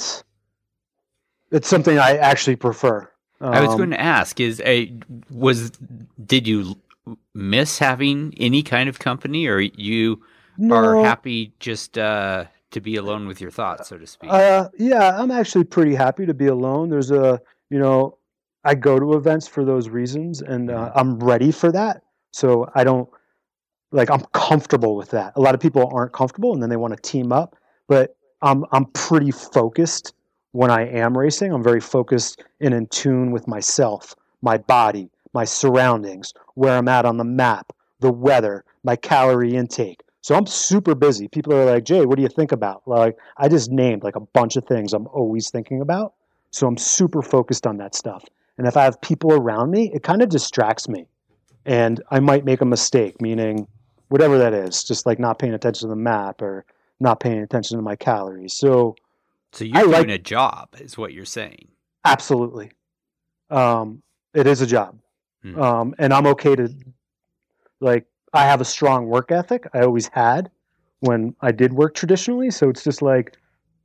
[1.51, 3.09] it's something I actually prefer.
[3.41, 4.93] Um, I was going to ask: Is a
[5.29, 5.71] was
[6.25, 6.75] did you
[7.37, 10.21] miss having any kind of company, or you
[10.57, 14.31] no, are happy just uh, to be alone with your thoughts, so to speak?
[14.31, 16.89] Uh, yeah, I'm actually pretty happy to be alone.
[16.89, 18.17] There's a, you know,
[18.63, 22.01] I go to events for those reasons, and uh, I'm ready for that.
[22.31, 23.07] So I don't
[23.91, 25.33] like I'm comfortable with that.
[25.35, 27.55] A lot of people aren't comfortable, and then they want to team up.
[27.87, 30.13] But I'm I'm pretty focused
[30.51, 31.53] when I am racing.
[31.53, 37.05] I'm very focused and in tune with myself, my body, my surroundings, where I'm at
[37.05, 40.01] on the map, the weather, my calorie intake.
[40.21, 41.27] So I'm super busy.
[41.27, 42.81] People are like, Jay, what do you think about?
[42.85, 46.13] Like, I just named like a bunch of things I'm always thinking about.
[46.51, 48.25] So I'm super focused on that stuff.
[48.57, 51.05] And if I have people around me, it kind of distracts me.
[51.65, 53.67] And I might make a mistake, meaning
[54.09, 56.65] whatever that is, just like not paying attention to the map or
[56.99, 58.53] not paying attention to my calories.
[58.53, 58.95] So,
[59.51, 61.67] so you're I doing like- a job, is what you're saying.
[62.05, 62.71] absolutely.
[63.49, 64.01] Um,
[64.33, 64.97] it is a job.
[65.53, 65.61] Hmm.
[65.61, 66.73] Um, and I'm okay to,
[67.79, 69.67] like, I have a strong work ethic.
[69.73, 70.49] I always had
[70.99, 72.51] when I did work traditionally.
[72.51, 73.37] So it's just like,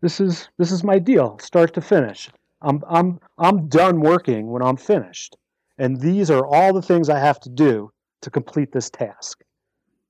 [0.02, 2.28] this is this is my deal, start to finish.
[2.60, 5.36] I'm I'm I'm done working when I'm finished,
[5.78, 9.42] and these are all the things I have to do to complete this task.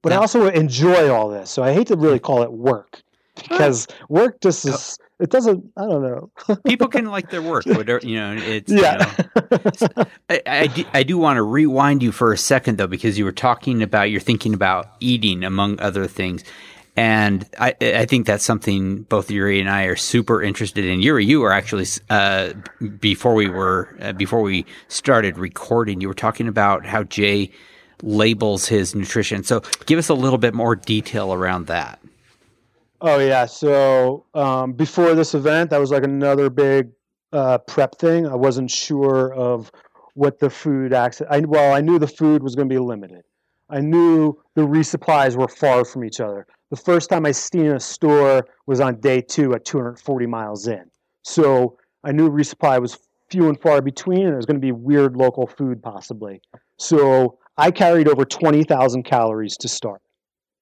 [0.02, 3.02] But I also enjoy all this, so I hate to really call it work
[3.36, 6.30] because work just is it doesn't I don't know.
[6.66, 8.34] People can like their work, whatever you know.
[8.36, 9.14] It's yeah.
[9.34, 12.88] You know, I, I, do, I do want to rewind you for a second though,
[12.88, 16.42] because you were talking about you're thinking about eating among other things,
[16.96, 21.00] and I, I think that's something both Yuri and I are super interested in.
[21.00, 22.52] Yuri, you were actually uh,
[22.98, 27.52] before we were uh, before we started recording, you were talking about how Jay
[28.02, 29.44] labels his nutrition.
[29.44, 32.00] So give us a little bit more detail around that.
[33.04, 33.46] Oh yeah.
[33.46, 36.90] So um, before this event, that was like another big
[37.32, 38.28] uh, prep thing.
[38.28, 39.72] I wasn't sure of
[40.14, 41.26] what the food access.
[41.28, 43.24] I well, I knew the food was going to be limited.
[43.68, 46.46] I knew the resupplies were far from each other.
[46.70, 50.84] The first time I seen a store was on day two at 240 miles in.
[51.22, 52.98] So I knew resupply was
[53.30, 56.40] few and far between, and it was going to be weird local food possibly.
[56.78, 60.02] So I carried over 20,000 calories to start.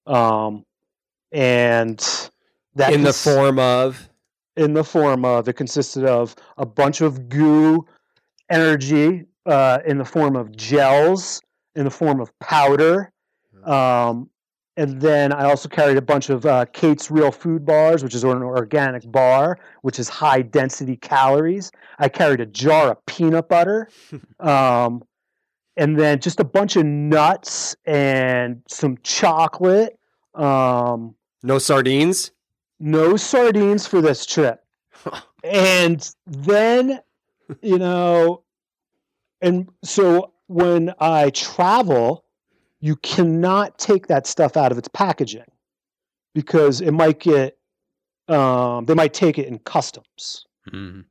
[0.07, 0.65] Um,
[1.33, 2.31] and
[2.75, 4.09] that in the cons- form of?
[4.57, 7.87] in the form of it consisted of a bunch of GU
[8.51, 11.41] Energy uh, in the form of gels
[11.77, 13.13] in the form of powder
[13.65, 14.29] um,
[14.77, 18.25] and then i also carried a bunch of uh, kate's real food bars which is
[18.25, 21.71] an organic bar which is high density calories.
[21.99, 23.89] I carried a jar of peanut butter
[24.41, 25.03] um,
[25.77, 29.99] and then just a bunch of nuts and some chocolate
[30.35, 32.33] um, no sardines.
[32.79, 34.65] no sardines for this trip.
[35.45, 37.01] and then,
[37.63, 38.43] you know,
[39.41, 42.25] and so when I travel,
[42.81, 45.45] you cannot take that stuff out of its packaging
[46.35, 47.59] because it might get,
[48.29, 50.47] um, they might take it in customs.
[50.73, 51.05] Mm.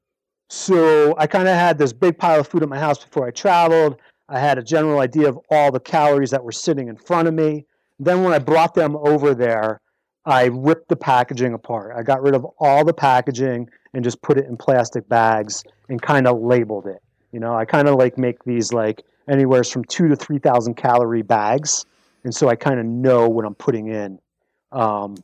[0.50, 3.32] So I kind of had this big pile of food at my house before I
[3.32, 3.98] traveled.
[4.30, 7.34] I had a general idea of all the calories that were sitting in front of
[7.34, 7.65] me.
[8.00, 9.82] Then when I brought them over there,
[10.26, 11.96] I ripped the packaging apart.
[11.98, 16.02] I got rid of all the packaging and just put it in plastic bags and
[16.02, 17.02] kind of labeled it.
[17.32, 20.76] You know, I kind of like make these like anywhere from two to three thousand
[20.76, 21.86] calorie bags,
[22.24, 24.20] and so I kind of know what I'm putting in.
[24.72, 25.16] Um,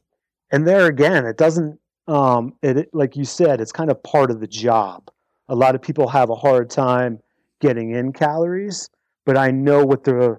[0.51, 1.79] and there again, it doesn't.
[2.07, 5.09] Um, it, like you said, it's kind of part of the job.
[5.49, 7.19] A lot of people have a hard time
[7.59, 8.89] getting in calories,
[9.25, 10.37] but I know what the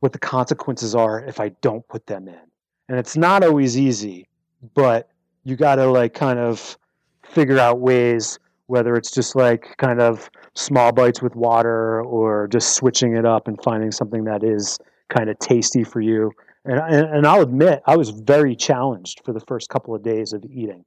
[0.00, 2.51] what the consequences are if I don't put them in.
[2.88, 4.28] And it's not always easy,
[4.74, 5.08] but
[5.44, 6.76] you got to like kind of
[7.22, 12.74] figure out ways whether it's just like kind of small bites with water or just
[12.74, 16.32] switching it up and finding something that is kind of tasty for you.
[16.64, 20.32] And, and, and I'll admit, I was very challenged for the first couple of days
[20.32, 20.84] of eating.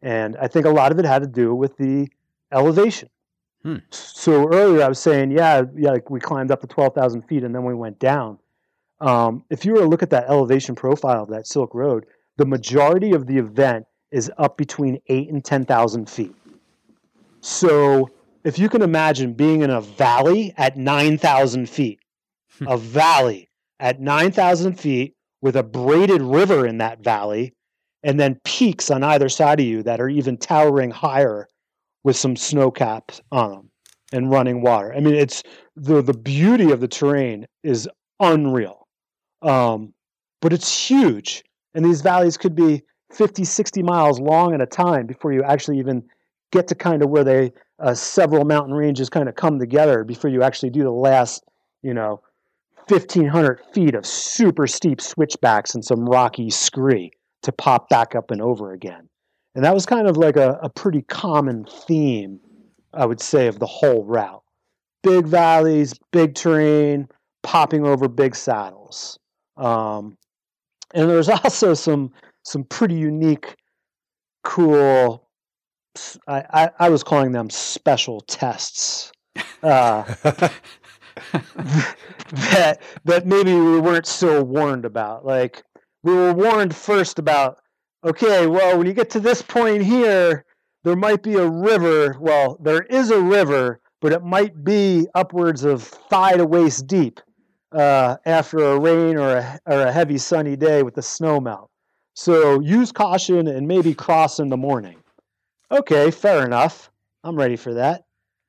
[0.00, 2.08] And I think a lot of it had to do with the
[2.50, 3.08] elevation.
[3.62, 3.76] Hmm.
[3.90, 7.54] So earlier I was saying, yeah, yeah, like we climbed up to 12,000 feet and
[7.54, 8.38] then we went down.
[9.02, 12.46] Um, if you were to look at that elevation profile of that Silk Road, the
[12.46, 16.34] majority of the event is up between eight and 10,000 feet.
[17.40, 18.08] So
[18.44, 21.98] if you can imagine being in a valley at 9,000 feet,
[22.66, 23.48] a valley
[23.80, 27.52] at 9,000 feet with a braided river in that valley,
[28.04, 31.48] and then peaks on either side of you that are even towering higher
[32.04, 33.70] with some snow caps on them
[34.12, 34.94] and running water.
[34.94, 35.42] I mean, it's
[35.76, 37.88] the the beauty of the terrain is
[38.20, 38.81] unreal,
[39.42, 39.92] um,
[40.40, 41.44] but it's huge,
[41.74, 45.78] and these valleys could be 50, 60 miles long at a time before you actually
[45.78, 46.02] even
[46.50, 50.30] get to kind of where they uh, several mountain ranges kind of come together before
[50.30, 51.44] you actually do the last,
[51.82, 52.20] you know,
[52.88, 57.10] 1500 feet of super steep switchbacks and some rocky scree
[57.42, 59.08] to pop back up and over again.
[59.54, 62.40] And that was kind of like a, a pretty common theme,
[62.94, 64.42] I would say, of the whole route.
[65.02, 67.08] Big valleys, big terrain,
[67.42, 69.18] popping over big saddles.
[69.56, 70.16] Um,
[70.94, 72.12] and there's also some
[72.44, 73.54] some pretty unique,
[74.44, 75.28] cool.
[76.26, 79.12] i i was calling them special tests.
[79.62, 80.02] Uh,
[82.32, 85.24] that that maybe we weren't so warned about.
[85.24, 85.62] Like
[86.02, 87.58] we were warned first about,
[88.04, 90.44] okay, well, when you get to this point here,
[90.84, 92.16] there might be a river.
[92.18, 97.20] Well, there is a river, but it might be upwards of thigh to waist deep
[97.72, 101.70] uh, after a rain or a, or a heavy sunny day with the snow melt.
[102.14, 104.96] So use caution and maybe cross in the morning.
[105.70, 106.90] Okay, fair enough.
[107.24, 108.04] I'm ready for that.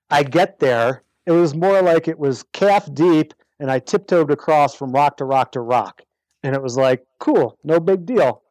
[0.09, 1.03] I get there.
[1.26, 5.26] It was more like it was calf deep, and I tiptoed across from rock to
[5.26, 6.01] rock to rock.
[6.43, 8.41] And it was like, cool, no big deal.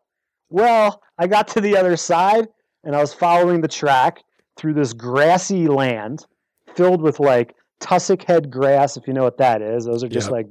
[0.49, 2.49] Well, I got to the other side,
[2.85, 4.23] and I was following the track
[4.57, 6.27] through this grassy land
[6.75, 9.85] filled with like tussock head grass, if you know what that is.
[9.85, 10.33] Those are just Yep.
[10.33, 10.47] like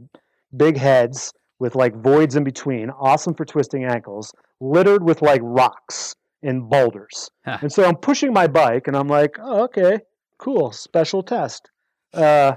[0.56, 6.16] big heads with like voids in between, awesome for twisting ankles, littered with like rocks
[6.44, 7.30] and boulders.
[7.46, 7.60] Huh.
[7.62, 10.00] And so I'm pushing my bike and I'm like, oh, okay,
[10.38, 11.70] cool, special test.
[12.14, 12.54] Uh,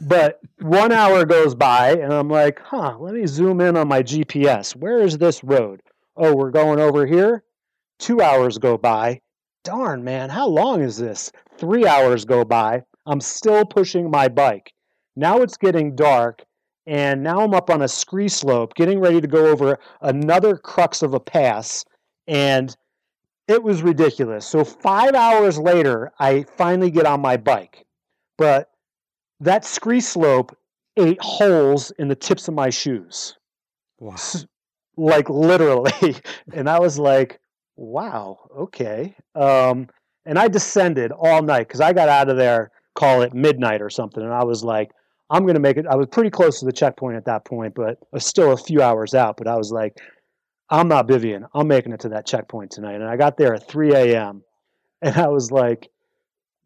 [0.00, 4.02] but one hour goes by and I'm like, huh, let me zoom in on my
[4.02, 4.76] GPS.
[4.76, 5.80] Where is this road?
[6.16, 7.42] Oh, we're going over here.
[7.98, 9.20] Two hours go by.
[9.62, 11.30] Darn, man, how long is this?
[11.58, 12.82] Three hours go by.
[13.10, 14.72] I'm still pushing my bike.
[15.16, 16.44] Now it's getting dark,
[16.86, 21.02] and now I'm up on a scree slope, getting ready to go over another crux
[21.02, 21.84] of a pass,
[22.28, 22.76] and
[23.48, 24.46] it was ridiculous.
[24.46, 27.84] So five hours later, I finally get on my bike,
[28.38, 28.70] but
[29.40, 30.56] that scree slope
[30.96, 33.36] ate holes in the tips of my shoes
[33.98, 34.16] Wow.
[34.96, 36.16] like literally
[36.52, 37.38] and i was like
[37.76, 39.88] wow okay um
[40.26, 43.90] and i descended all night because i got out of there call it midnight or
[43.90, 44.22] something.
[44.22, 44.90] And i was like
[45.30, 47.98] i'm gonna make it i was pretty close to the checkpoint at that point but
[48.18, 49.36] still a few hours out.
[49.36, 49.98] But i was like
[50.68, 51.48] i'm not bivvying.
[51.54, 52.96] I'm making it to that checkpoint tonight.
[52.96, 54.42] And i got there at 3 a.m
[55.02, 55.88] and i was like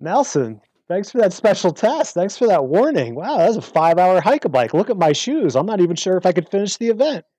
[0.00, 2.12] nelson thanks for that special test.
[2.12, 3.14] Thanks for that warning.
[3.14, 4.74] Wow that was a five hour hike a bike.
[4.74, 5.56] Look at my shoes.
[5.56, 7.24] I'm not even sure if i could finish the event.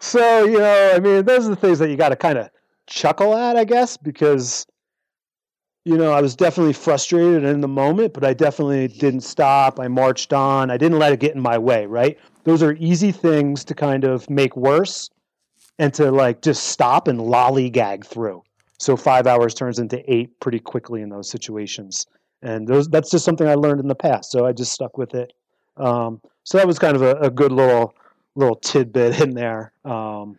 [0.00, 2.50] So you know i mean those are the things that you got to kind of
[2.86, 4.66] chuckle at i guess because
[5.88, 9.80] you know i was definitely frustrated in the moment but i definitely didn't stop.
[9.80, 10.70] I marched on.
[10.70, 12.18] I didn't let it get in my way right?
[12.44, 15.08] Those are easy things to kind of make worse
[15.78, 18.42] and to like just stop and lollygag through.
[18.78, 22.06] So five hours turns into eight pretty quickly in those situations.
[22.42, 25.14] And those that's just something i learned in the past so i just stuck with
[25.14, 25.32] it.
[25.78, 27.94] Um, so that was kind of a, a good little
[28.36, 29.72] little tidbit in there.
[29.86, 30.38] Um,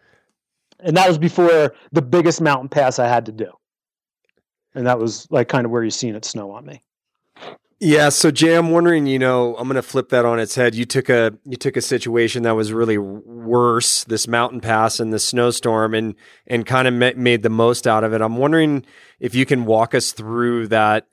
[0.79, 3.51] and that was before the biggest mountain pass I had to do.
[4.75, 6.83] And that was like kind of where you seen it snow on me.
[7.81, 10.75] Yeah, so Jay, I'm wondering, you know, I'm going to flip that on its head.
[10.75, 15.13] You took a you took a situation that was really worse, this mountain pass and
[15.13, 16.15] the snowstorm, and
[16.45, 18.21] and kind of ma- made the most out of it.
[18.21, 18.85] I'm wondering
[19.21, 21.07] if you can walk us through that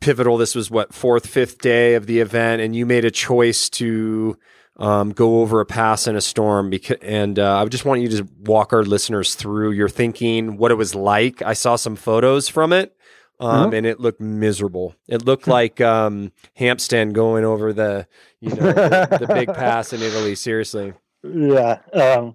[0.00, 0.38] pivotal.
[0.38, 4.38] This was what fourth, fifth day of the event, and you made a choice to
[4.78, 6.70] um, go over a pass in a storm.
[6.70, 10.70] Because, and uh, I just want you to walk our listeners through your thinking, what
[10.70, 11.42] it was like.
[11.42, 12.95] I saw some photos from it
[13.40, 14.94] um, and it looked miserable.
[15.08, 18.06] It looked like um, Hampsten going over the
[18.40, 20.34] you know the, the big pass in Italy.
[20.34, 21.78] Seriously, Yeah.
[21.92, 22.34] Um,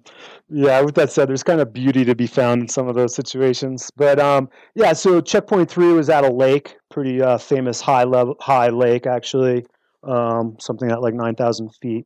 [0.50, 0.82] yeah.
[0.82, 3.92] With that said, there's kind of beauty to be found in some of those situations.
[3.96, 8.36] But um, yeah, so checkpoint three was at a lake, pretty uh, famous high level,
[8.40, 9.66] high lake actually,
[10.04, 12.06] um, something at like 9,000 feet.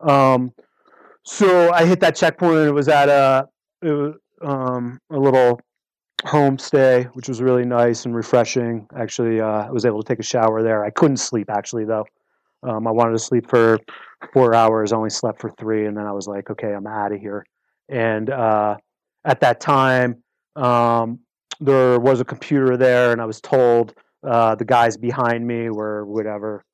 [0.00, 0.52] Um,
[1.24, 2.58] so I hit that checkpoint.
[2.58, 3.48] and It was at a,
[3.82, 5.60] it was, um, a little
[6.24, 8.86] homestay, which was really nice and refreshing.
[8.96, 10.84] Actually, uh, I was able to take a shower there.
[10.84, 12.06] I couldn't sleep actually though.
[12.62, 13.78] Um, I wanted to sleep for
[14.32, 14.92] four hours.
[14.92, 17.44] Only slept for three, and then I was like, okay, I'm out of here.
[17.88, 18.76] And uh,
[19.24, 20.22] at that time,
[20.54, 21.18] um,
[21.60, 26.04] there was a computer there, and I was told uh, the guys behind me were
[26.06, 26.64] whatever.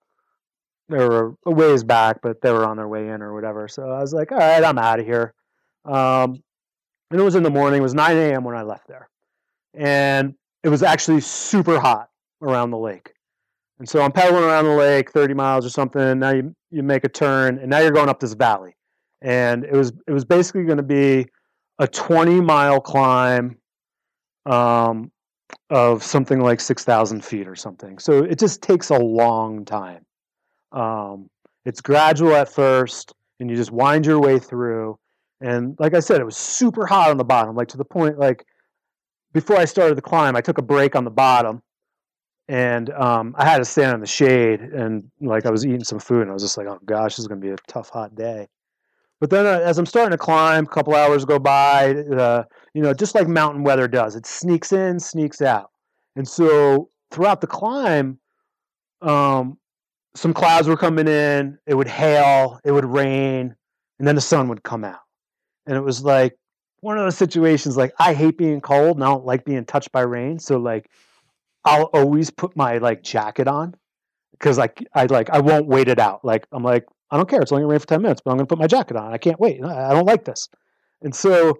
[0.88, 3.68] They were a ways back, but they were on their way in or whatever.
[3.68, 5.34] So I was like, all right, I'm out of here.
[5.84, 6.42] Um,
[7.10, 7.80] and it was in the morning.
[7.80, 8.44] It was 9 a.m.
[8.44, 9.08] when I left there,
[9.74, 12.08] and it was actually super hot
[12.42, 13.12] around the lake.
[13.78, 16.18] And so I'm pedaling around the lake, 30 miles or something.
[16.18, 18.76] Now you you make a turn, and now you're going up this valley.
[19.22, 21.26] And it was it was basically going to be
[21.78, 23.56] a 20 mile climb
[24.46, 25.10] um,
[25.70, 27.98] of something like 6,000 feet or something.
[27.98, 30.04] So it just takes a long time.
[30.72, 31.28] Um,
[31.64, 34.98] it's gradual at first, and you just wind your way through.
[35.40, 38.18] And like I said, it was super hot on the bottom, like to the point
[38.18, 38.44] like
[39.32, 41.62] before I started the climb, I took a break on the bottom
[42.48, 45.98] and um, I had to stand in the shade and like I was eating some
[45.98, 47.90] food and I was just like, oh gosh, this is going to be a tough,
[47.90, 48.48] hot day.
[49.20, 52.82] But then uh, as I'm starting to climb, a couple hours go by, uh, you
[52.82, 55.70] know, just like mountain weather does, it sneaks in, sneaks out.
[56.16, 58.18] And so throughout the climb,
[59.02, 59.58] um,
[60.14, 63.54] some clouds were coming in, it would hail, it would rain,
[63.98, 65.00] and then the sun would come out.
[65.66, 66.36] And it was like
[66.80, 69.92] one of those situations like I hate being cold and I don't like being touched
[69.92, 70.38] by rain.
[70.38, 70.90] So like
[71.64, 73.74] I'll always put my like jacket on
[74.32, 76.24] because like I like I won't wait it out.
[76.24, 77.40] Like I'm like I don't care.
[77.40, 79.12] It's only gonna rain for ten minutes, but I'm gonna put my jacket on.
[79.12, 79.62] I can't wait.
[79.62, 80.48] I don't like this.
[81.02, 81.58] And so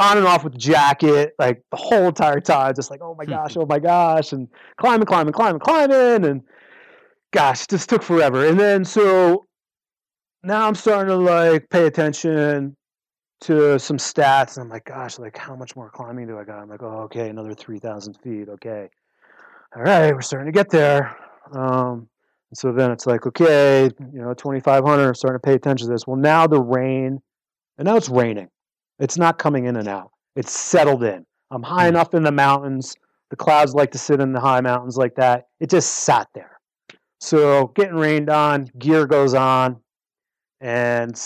[0.00, 3.24] on and off with the jacket, like the whole entire time, just like oh my
[3.24, 6.42] gosh, oh my gosh, and climbing, climbing, climbing, climbing, and
[7.32, 8.46] gosh, just took forever.
[8.46, 9.46] And then so
[10.42, 12.76] now I'm starting to like pay attention
[13.40, 16.58] to some stats, and I'm like, gosh, like how much more climbing do I got?
[16.58, 18.48] I'm like, oh, okay, another three thousand feet.
[18.48, 18.88] Okay,
[19.76, 21.16] all right, we're starting to get there.
[21.52, 22.08] Um,
[22.54, 26.06] so then it's like, okay, you know, 2,500, starting to pay attention to this.
[26.06, 27.20] Well, now the rain,
[27.76, 28.48] and now it's raining.
[28.98, 30.10] It's not coming in and out.
[30.34, 31.26] It's settled in.
[31.50, 31.90] I'm high mm.
[31.90, 32.96] enough in the mountains.
[33.30, 35.48] The clouds like to sit in the high mountains like that.
[35.60, 36.58] It just sat there.
[37.20, 39.76] So getting rained on, gear goes on,
[40.60, 41.20] and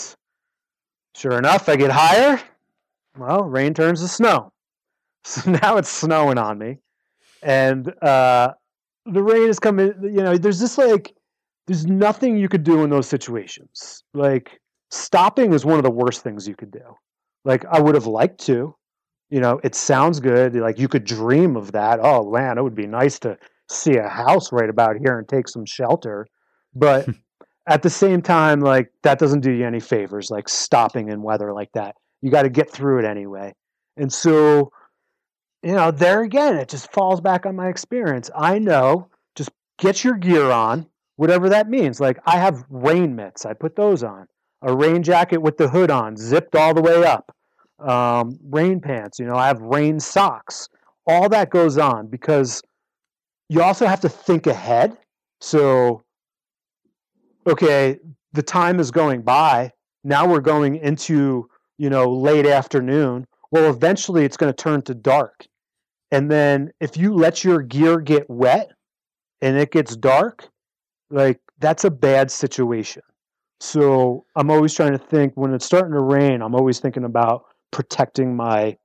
[1.15, 2.41] sure enough, I get higher.
[3.17, 4.51] Well, rain turns to snow.
[5.25, 6.79] So now it's snowing on me,
[7.41, 8.51] and uh,
[9.05, 9.93] the rain is coming.
[10.01, 11.15] You know, there's just like
[11.65, 14.03] there's nothing you could do in those situations.
[14.13, 14.59] Like
[14.91, 16.97] stopping is one of the worst things you could do.
[17.45, 18.75] Like I would have liked to.
[19.29, 20.55] You know, it sounds good.
[20.55, 21.99] Like you could dream of that.
[22.01, 23.37] Oh man, it would be nice to
[23.69, 26.27] see a house right about here and take some shelter.
[26.75, 27.07] But
[27.67, 31.53] at the same time, like that doesn't do you any favors, like stopping in weather
[31.53, 31.95] like that.
[32.21, 33.53] You got to get through it anyway.
[33.97, 34.71] And so,
[35.61, 38.29] you know, there again, it just falls back on my experience.
[38.35, 41.99] I know, just get your gear on, whatever that means.
[41.99, 44.27] Like I have rain mitts, I put those on.
[44.61, 47.35] A rain jacket with the hood on, zipped all the way up.
[47.79, 50.69] Um, rain pants, you know, I have rain socks.
[51.05, 52.61] All that goes on because
[53.49, 54.97] you also have to think ahead.
[55.41, 56.01] So,
[57.47, 57.99] okay,
[58.33, 59.71] the time is going by.
[60.03, 63.25] Now we're going into, you know, late afternoon.
[63.51, 65.47] Well, eventually it's going to turn to dark.
[66.11, 68.71] And then if you let your gear get wet
[69.41, 70.47] and it gets dark,
[71.09, 73.01] like that's a bad situation.
[73.59, 77.45] So I'm always trying to think when it's starting to rain, I'm always thinking about
[77.71, 78.77] protecting my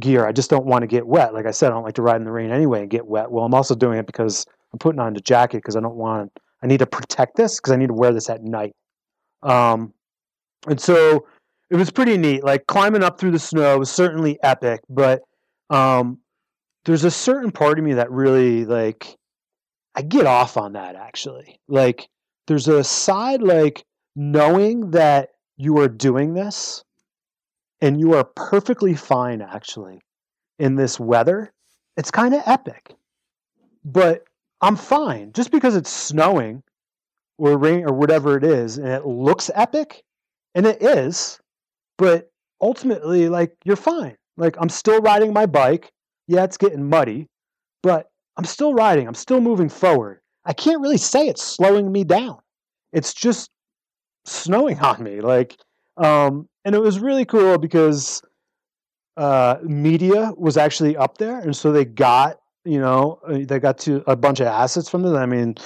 [0.00, 0.26] gear.
[0.26, 1.34] I just don't want to get wet.
[1.34, 3.30] Like I said, I don't like to ride in the rain anyway and get wet.
[3.30, 6.32] Well, I'm also doing it because I'm putting on the jacket because I don't want.
[6.62, 8.74] I need to protect this because I need to wear this at night.
[9.42, 9.94] Um,
[10.66, 11.26] and so
[11.70, 12.42] it was pretty neat.
[12.42, 15.22] Like climbing up through the snow was certainly epic, but
[15.70, 16.18] um,
[16.84, 19.16] there's a certain part of me that really like
[19.94, 21.60] I get off on that actually.
[21.68, 22.08] Like
[22.46, 23.84] there's a side like
[24.16, 26.82] knowing that you are doing this
[27.80, 30.00] and you are perfectly fine actually
[30.58, 31.52] in this weather,
[31.96, 32.94] it's kind of epic.
[33.84, 34.24] But
[34.60, 36.62] I'm fine just because it's snowing
[37.38, 40.02] or rain or whatever it is and it looks epic
[40.54, 41.38] and it is,
[41.96, 42.30] but
[42.60, 44.16] ultimately like you're fine.
[44.36, 45.90] Like I'm still riding my bike.
[46.26, 47.26] Yeah, it's getting muddy,
[47.82, 49.06] but I'm still riding.
[49.06, 50.20] I'm still moving forward.
[50.44, 52.38] I can't really say it's slowing me down.
[52.92, 53.50] It's just
[54.24, 55.20] snowing on me.
[55.20, 55.56] Like
[55.96, 58.22] um, and it was really cool because
[59.16, 63.78] uh, media was actually up there, and so they got you know uh, they got
[63.78, 65.16] to a bunch of assets from them.
[65.16, 65.56] I mean,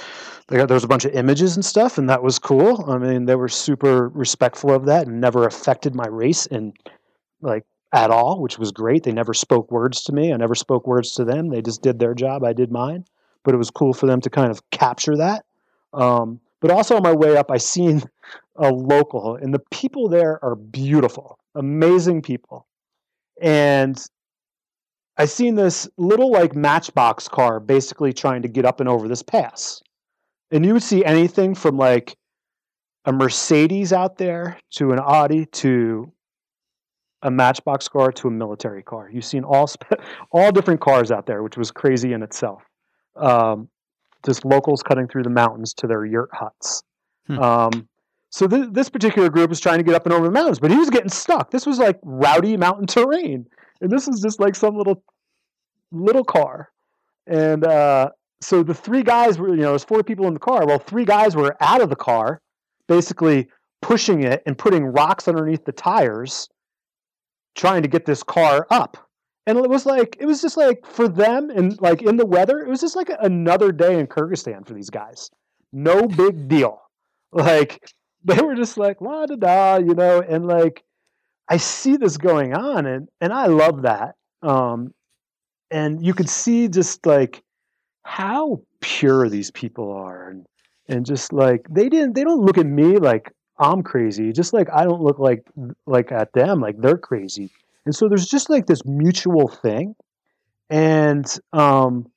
[0.47, 2.89] they got there was a bunch of images and stuff, and that was cool.
[2.89, 6.75] I mean, they were super respectful of that and never affected my race and
[7.41, 9.03] like at all, which was great.
[9.03, 10.33] They never spoke words to me.
[10.33, 11.49] I never spoke words to them.
[11.49, 12.43] They just did their job.
[12.43, 13.05] I did mine.
[13.43, 15.45] But it was cool for them to kind of capture that.
[15.93, 18.03] Um, but also on my way up, I seen
[18.55, 22.67] a local, and the people there are beautiful, amazing people.
[23.41, 24.01] And
[25.17, 29.21] I seen this little like matchbox car basically trying to get up and over this
[29.21, 29.81] pass.
[30.51, 32.15] And you would see anything from like
[33.05, 36.11] a Mercedes out there to an Audi to
[37.21, 39.09] a matchbox car to a military car.
[39.11, 40.01] You've seen all sp-
[40.31, 42.63] all different cars out there, which was crazy in itself.
[43.15, 43.69] Um,
[44.25, 46.83] just locals cutting through the mountains to their yurt huts.
[47.27, 47.39] Hmm.
[47.39, 47.89] Um,
[48.29, 50.71] so th- this particular group was trying to get up and over the mountains, but
[50.71, 51.51] he was getting stuck.
[51.51, 53.45] This was like rowdy mountain terrain,
[53.83, 55.03] and this is just like some little
[55.91, 56.71] little car.
[57.27, 58.09] And uh,
[58.41, 60.65] so the three guys were, you know, there's four people in the car.
[60.65, 62.41] Well, three guys were out of the car,
[62.87, 63.47] basically
[63.81, 66.49] pushing it and putting rocks underneath the tires,
[67.55, 68.97] trying to get this car up.
[69.45, 72.59] And it was like it was just like for them and like in the weather,
[72.59, 75.29] it was just like another day in Kyrgyzstan for these guys.
[75.73, 76.79] No big deal.
[77.33, 77.83] Like
[78.23, 80.83] they were just like la da da, you know, and like
[81.53, 84.15] I see this going on, and and I love that.
[84.41, 84.91] Um,
[85.69, 87.43] and you could see just like
[88.01, 90.47] how pure these people are, and
[90.89, 94.67] and just like they didn't, they don't look at me like I'm crazy, just like
[94.73, 95.43] I don't look like
[95.85, 97.51] like at them like they're crazy.
[97.85, 99.95] And so there's just like this mutual thing,
[100.71, 102.07] and um,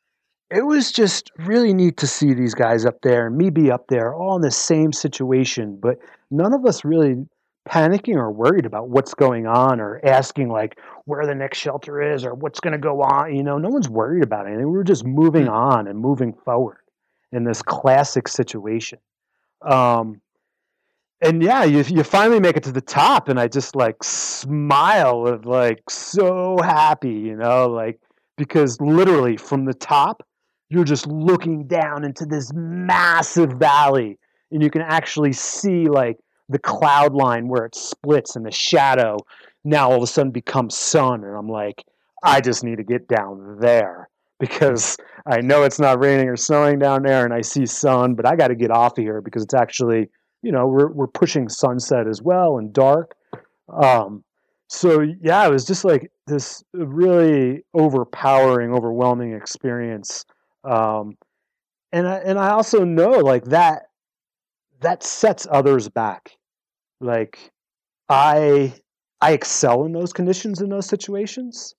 [0.51, 3.87] it was just really neat to see these guys up there and me be up
[3.89, 5.99] there all in the same situation, but
[6.31, 7.27] none of us really
[7.69, 12.25] panicking or worried about what's going on or asking like where the next shelter is
[12.25, 13.35] or what's going to go on.
[13.35, 14.71] You know, no one's worried about anything.
[14.71, 16.79] We were just moving on and moving forward
[17.33, 18.99] in this classic situation.
[19.63, 20.21] Um,
[21.23, 25.23] and yeah, you you finally make it to the top, and I just like smile
[25.23, 27.99] with like so happy, you know, like
[28.37, 30.23] because literally from the top,
[30.69, 34.19] you're just looking down into this massive valley,
[34.51, 39.17] and you can actually see like the cloud line where it splits and the shadow
[39.65, 41.85] now all of a sudden becomes sun, and I'm like,
[42.23, 46.79] I just need to get down there because I know it's not raining or snowing
[46.79, 49.43] down there, and I see sun, but I got to get off of here because
[49.43, 50.09] it's actually
[50.43, 53.17] you know we're we're pushing sunset as well and dark.
[53.69, 54.23] Um,
[54.69, 60.25] so yeah, it was just like this really overpowering, overwhelming experience.
[60.65, 61.17] Um,
[61.93, 63.89] and I, and I also know like that
[64.81, 66.33] that sets others back.
[67.01, 67.51] Like
[68.09, 68.75] I
[69.21, 71.75] I excel in those conditions in those situations.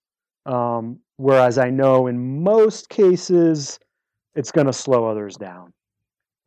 [0.46, 3.80] Um, whereas I know in most cases
[4.36, 5.74] it's going to slow others down.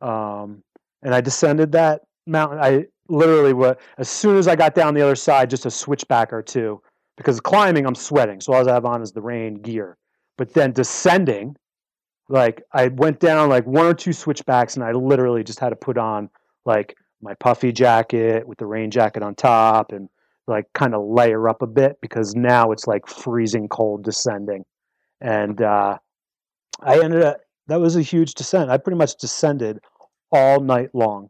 [0.01, 0.63] Um,
[1.03, 2.59] and I descended that mountain.
[2.61, 6.33] I literally what as soon as I got down the other side, just a switchback
[6.33, 6.81] or two,
[7.17, 9.97] because climbing I'm sweating, so all I have on is the rain gear.
[10.39, 11.57] But then descending,
[12.29, 15.77] like I went down like one or two switchbacks, and I literally just had to
[15.77, 16.31] put on
[16.65, 20.09] like my puffy jacket with the rain jacket on top, and
[20.47, 24.65] like kind of layer up a bit because now it's like freezing cold descending,
[25.21, 25.99] and uh,
[26.83, 27.39] I ended up
[27.69, 28.71] that was a huge descent.
[28.71, 29.81] I pretty much descended
[30.33, 31.29] all night long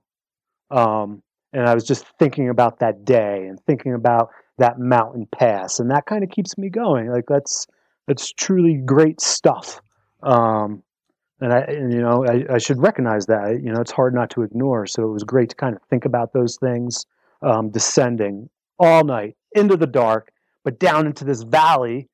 [0.70, 1.22] um,
[1.53, 5.91] and I was just thinking about that day and thinking about that mountain pass, and
[5.91, 7.11] that kind of keeps me going.
[7.11, 7.66] Like that's
[8.07, 9.81] that's truly great stuff.
[10.22, 10.83] Um,
[11.41, 13.62] and I, and, you know, I, I, should recognize that.
[13.62, 14.86] You know, it's hard not to ignore.
[14.86, 17.07] So it was great to kind of think about those things,
[17.43, 20.32] um, descending all night into the dark,
[20.64, 22.09] but down into this valley,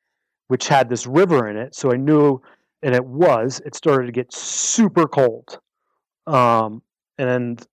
[0.49, 1.75] which had this river in it.
[1.75, 2.41] So I knew,
[2.83, 3.61] and it was.
[3.67, 5.59] It started to get super cold,
[6.27, 6.83] um,
[7.19, 7.65] and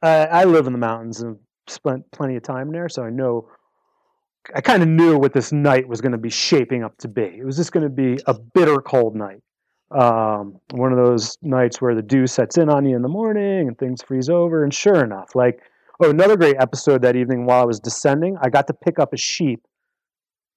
[0.00, 3.48] I, I live in the mountains and spent plenty of time there, so I know.
[4.54, 7.22] I kind of knew what this night was going to be shaping up to be.
[7.22, 9.40] It was just going to be a bitter cold night.
[9.94, 13.68] Um, one of those nights where the dew sets in on you in the morning
[13.68, 14.64] and things freeze over.
[14.64, 15.60] And sure enough, like,
[16.00, 19.12] oh, another great episode that evening while I was descending, I got to pick up
[19.12, 19.62] a sheep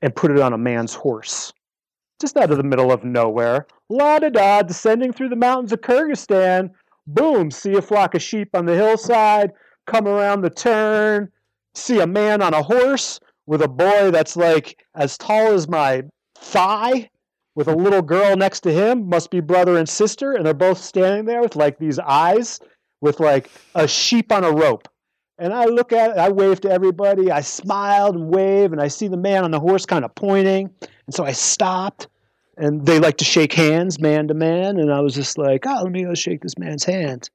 [0.02, 1.52] and put it on a man's horse,
[2.22, 3.66] just out of the middle of nowhere.
[3.90, 6.72] La da da, descending through the mountains of Kyrgyzstan
[7.08, 9.52] boom, see a flock of sheep on the hillside,
[9.86, 11.32] come around the turn,
[11.74, 16.04] see a man on a horse with a boy that's like as tall as my
[16.36, 17.10] thigh
[17.56, 20.78] with a little girl next to him, must be brother and sister, and they're both
[20.78, 22.60] standing there with like these eyes
[23.02, 24.88] with like a sheep on a rope.
[25.38, 28.88] And I look at it, I wave to everybody, I smiled and wave, and I
[28.88, 30.70] see the man on the horse kind of pointing.
[30.82, 32.08] And so I stopped
[32.58, 35.82] and they like to shake hands man to man and i was just like oh
[35.84, 37.30] let me go shake this man's hand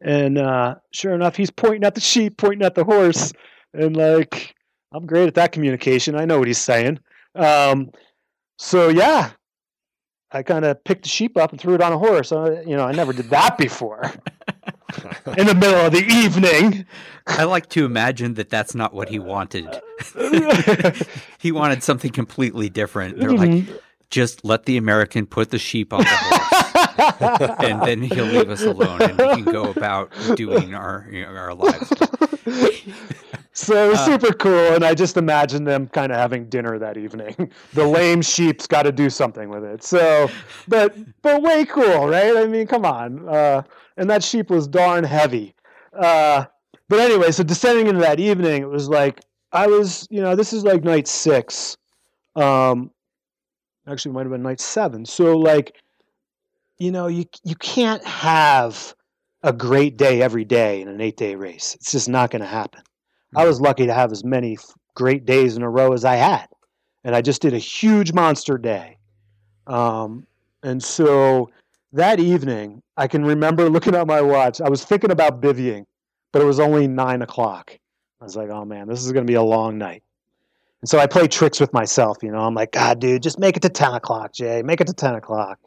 [0.00, 3.32] and uh, sure enough he's pointing at the sheep pointing at the horse
[3.72, 4.54] and like
[4.92, 6.98] i'm great at that communication i know what he's saying
[7.34, 7.90] um,
[8.58, 9.30] so yeah
[10.34, 12.32] i kind of picked the sheep up and threw it on a horse.
[12.32, 14.12] Uh, you know i never did that before.
[15.36, 16.86] In the middle of the evening.
[17.26, 19.68] I like to imagine that that's not what he wanted.
[21.38, 23.18] He wanted something completely different.
[23.18, 23.68] They're mm-hmm.
[23.68, 28.48] like just let the American put the sheep on the horse, and then he'll leave
[28.48, 31.92] us alone, and we can go about doing our you know, our lives.
[33.56, 36.76] So it was uh, super cool, and I just imagine them kind of having dinner
[36.78, 37.52] that evening.
[37.72, 39.82] The lame sheep's got to do something with it.
[39.82, 40.28] So,
[40.68, 42.36] but but way cool, right?
[42.36, 43.28] I mean, come on.
[43.28, 43.62] Uh,
[43.96, 45.54] and that sheep was darn heavy.
[45.96, 46.46] Uh,
[46.88, 49.20] but anyway, so descending into that evening, it was like
[49.52, 51.76] I was, you know, this is like night six.
[52.34, 52.90] Um,
[53.86, 55.04] Actually, might have been night seven.
[55.04, 55.76] So like,
[56.78, 58.94] you know, you you can't have
[59.42, 61.74] a great day every day in an eight day race.
[61.74, 62.82] It's just not going to happen.
[63.36, 64.58] I was lucky to have as many
[64.94, 66.46] great days in a row as I had,
[67.04, 68.98] and I just did a huge monster day.
[69.66, 70.26] Um,
[70.62, 71.50] and so
[71.92, 74.60] that evening, I can remember looking at my watch.
[74.60, 75.84] I was thinking about bivvying,
[76.32, 77.76] but it was only nine o'clock.
[78.20, 80.02] I was like, "Oh man, this is going to be a long night."
[80.84, 82.40] And so I play tricks with myself, you know.
[82.40, 84.62] I'm like, God, dude, just make it to 10 o'clock, Jay.
[84.62, 85.58] Make it to 10 o'clock.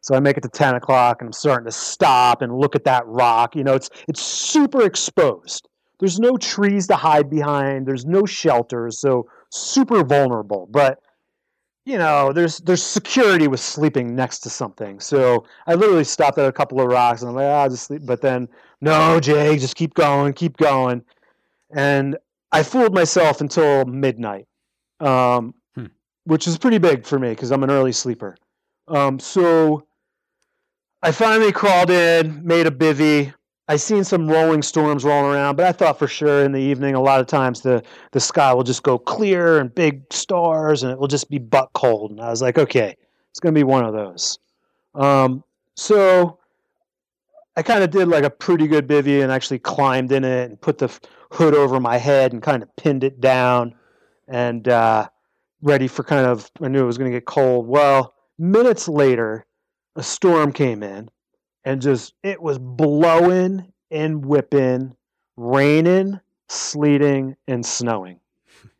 [0.00, 2.84] So I make it to 10 o'clock and I'm starting to stop and look at
[2.84, 3.56] that rock.
[3.56, 5.68] You know, it's it's super exposed.
[6.00, 7.86] There's no trees to hide behind.
[7.86, 10.68] There's no shelters, so super vulnerable.
[10.70, 10.98] But
[11.84, 15.00] you know, there's there's security with sleeping next to something.
[15.00, 18.02] So I literally stopped at a couple of rocks and I'm like, ah, just sleep.
[18.04, 18.48] But then,
[18.80, 21.02] no, Jay, just keep going, keep going.
[21.74, 22.16] And
[22.52, 24.46] I fooled myself until midnight,
[25.00, 25.86] um, Hmm.
[26.24, 28.36] which is pretty big for me because I'm an early sleeper.
[28.88, 29.86] Um, so
[31.02, 33.32] I finally crawled in, made a bivy.
[33.70, 36.96] I seen some rolling storms rolling around, but I thought for sure in the evening,
[36.96, 40.90] a lot of times the the sky will just go clear and big stars, and
[40.90, 42.10] it will just be butt cold.
[42.10, 42.96] And I was like, okay,
[43.30, 44.40] it's gonna be one of those.
[44.96, 45.44] Um,
[45.76, 46.40] so
[47.54, 50.60] I kind of did like a pretty good bivy and actually climbed in it and
[50.60, 50.90] put the
[51.30, 53.76] hood over my head and kind of pinned it down
[54.26, 55.08] and uh,
[55.62, 56.50] ready for kind of.
[56.60, 57.68] I knew it was gonna get cold.
[57.68, 59.46] Well, minutes later,
[59.94, 61.08] a storm came in
[61.64, 64.94] and just it was blowing and whipping,
[65.36, 68.18] raining, sleeting, and snowing.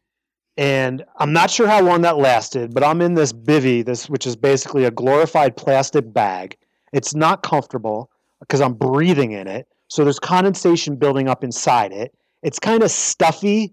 [0.57, 4.27] And I'm not sure how long that lasted, but I'm in this bivy, this which
[4.27, 6.55] is basically a glorified plastic bag.
[6.93, 8.11] It's not comfortable
[8.41, 9.69] because I'm breathing in it.
[9.89, 12.15] So there's condensation building up inside it.
[12.43, 13.73] It's kind of stuffy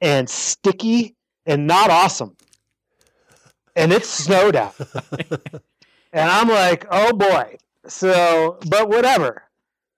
[0.00, 1.14] and sticky
[1.46, 2.36] and not awesome.
[3.74, 4.74] And it snowed out.
[6.12, 7.56] and I'm like, oh boy.
[7.88, 9.42] So, but whatever.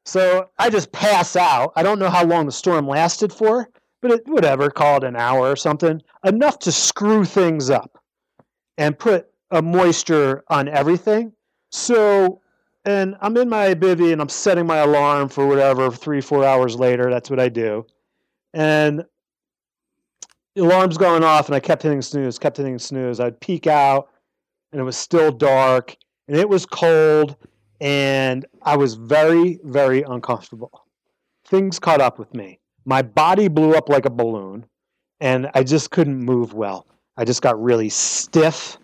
[0.04, 1.72] So I just pass out.
[1.76, 3.68] I don't know how long the storm lasted for,
[4.00, 6.00] but it, whatever, call it an hour or something.
[6.24, 8.02] Enough to screw things up
[8.78, 11.32] and put a moisture on everything.
[11.70, 12.40] So,
[12.84, 16.76] and I'm in my bivy and I'm setting my alarm for whatever, three, four hours
[16.76, 17.10] later.
[17.10, 17.84] That's what I do.
[18.54, 19.04] And
[20.54, 23.20] the alarm's going off and I kept hitting snooze, kept hitting snooze.
[23.20, 24.08] I'd peek out
[24.72, 25.96] and it was still dark
[26.28, 27.36] and it was cold
[27.80, 30.86] and I was very, very uncomfortable.
[31.46, 32.58] Things caught up with me.
[32.84, 34.66] My body blew up like a balloon
[35.20, 36.86] and I just couldn't move well.
[37.16, 38.78] I just got really stiff.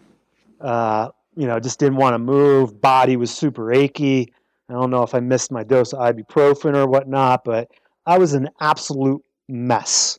[0.61, 2.81] Uh, you know, just didn't want to move.
[2.81, 4.33] Body was super achy.
[4.69, 7.71] I don't know if I missed my dose of ibuprofen or whatnot, but
[8.07, 10.19] I was an absolute mess.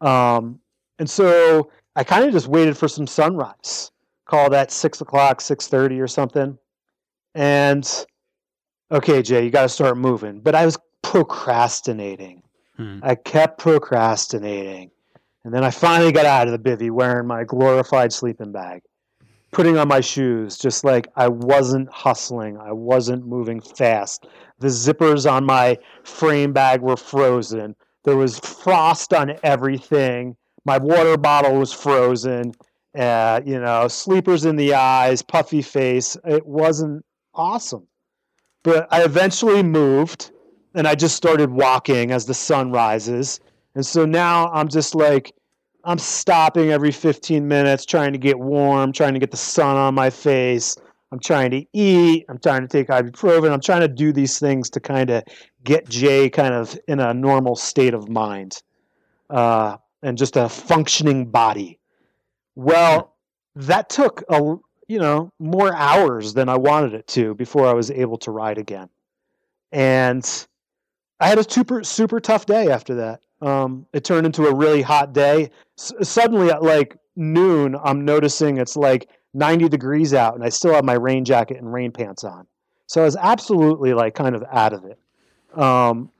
[0.00, 0.60] Um,
[0.98, 3.90] and so I kind of just waited for some sunrise.
[4.24, 6.58] Call that six o'clock, six thirty or something.
[7.36, 8.06] And
[8.90, 10.40] okay, Jay, you got to start moving.
[10.40, 12.42] But I was procrastinating.
[12.78, 13.00] Hmm.
[13.02, 14.90] I kept procrastinating.
[15.44, 18.82] And then I finally got out of the bivy wearing my glorified sleeping bag,
[19.52, 22.56] putting on my shoes, just like I wasn't hustling.
[22.56, 24.26] I wasn't moving fast.
[24.58, 27.76] The zippers on my frame bag were frozen.
[28.04, 30.36] There was frost on everything.
[30.64, 32.52] My water bottle was frozen.
[32.98, 36.16] Uh, you know, sleepers in the eyes, puffy face.
[36.24, 37.04] It wasn't
[37.36, 37.86] awesome.
[38.62, 40.32] But I eventually moved
[40.74, 43.40] and I just started walking as the sun rises.
[43.74, 45.32] And so now I'm just like,
[45.84, 49.94] I'm stopping every 15 minutes, trying to get warm, trying to get the sun on
[49.94, 50.76] my face.
[51.12, 52.24] I'm trying to eat.
[52.28, 53.52] I'm trying to take ibuprofen.
[53.52, 55.22] I'm trying to do these things to kind of
[55.62, 58.62] get Jay kind of in a normal state of mind
[59.30, 61.78] uh, and just a functioning body.
[62.56, 63.14] Well,
[63.54, 64.56] that took a
[64.86, 68.58] you know more hours than I wanted it to before I was able to ride
[68.58, 68.88] again,
[69.72, 70.46] and
[71.20, 73.20] I had a super super tough day after that.
[73.42, 75.50] Um, it turned into a really hot day.
[75.78, 80.72] S- suddenly, at like noon, I'm noticing it's like 90 degrees out, and I still
[80.72, 82.46] have my rain jacket and rain pants on.
[82.86, 84.98] So I was absolutely like kind of out of it.
[85.58, 86.10] Um,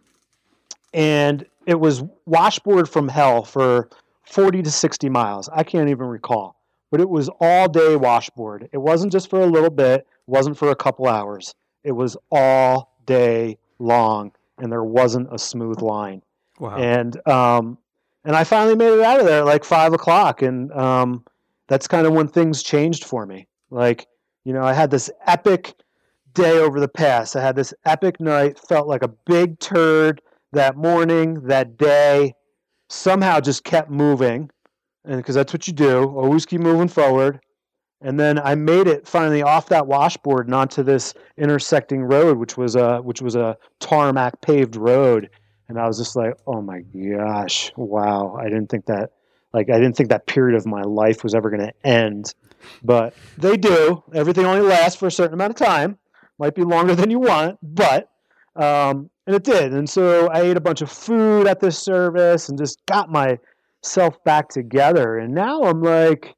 [0.92, 3.88] and it was washboard from hell for
[4.24, 5.48] 40 to 60 miles.
[5.52, 6.55] I can't even recall,
[6.96, 8.70] but it was all day washboard.
[8.72, 11.54] It wasn't just for a little bit, it wasn't for a couple hours.
[11.84, 16.22] It was all day long, and there wasn't a smooth line.
[16.58, 16.76] Wow.
[16.76, 17.76] And um,
[18.24, 21.22] and I finally made it out of there at like five o'clock, and um,
[21.68, 23.46] that's kind of when things changed for me.
[23.68, 24.06] Like,
[24.44, 25.74] you know, I had this epic
[26.32, 27.36] day over the pass.
[27.36, 28.58] I had this epic night.
[28.58, 30.22] Felt like a big turd
[30.52, 32.32] that morning, that day.
[32.88, 34.48] Somehow just kept moving,
[35.06, 37.40] and because that's what you do, always keep moving forward.
[38.02, 42.56] And then I made it finally off that washboard and onto this intersecting road, which
[42.56, 45.30] was a which was a tarmac paved road.
[45.68, 48.36] And I was just like, oh my gosh, wow!
[48.38, 49.12] I didn't think that
[49.52, 52.34] like I didn't think that period of my life was ever going to end,
[52.84, 54.02] but they do.
[54.14, 55.98] Everything only lasts for a certain amount of time.
[56.38, 58.10] Might be longer than you want, but
[58.54, 59.72] um, and it did.
[59.72, 63.10] And so I ate a bunch of food at this service and just got
[63.86, 65.18] myself back together.
[65.18, 66.34] And now I'm like,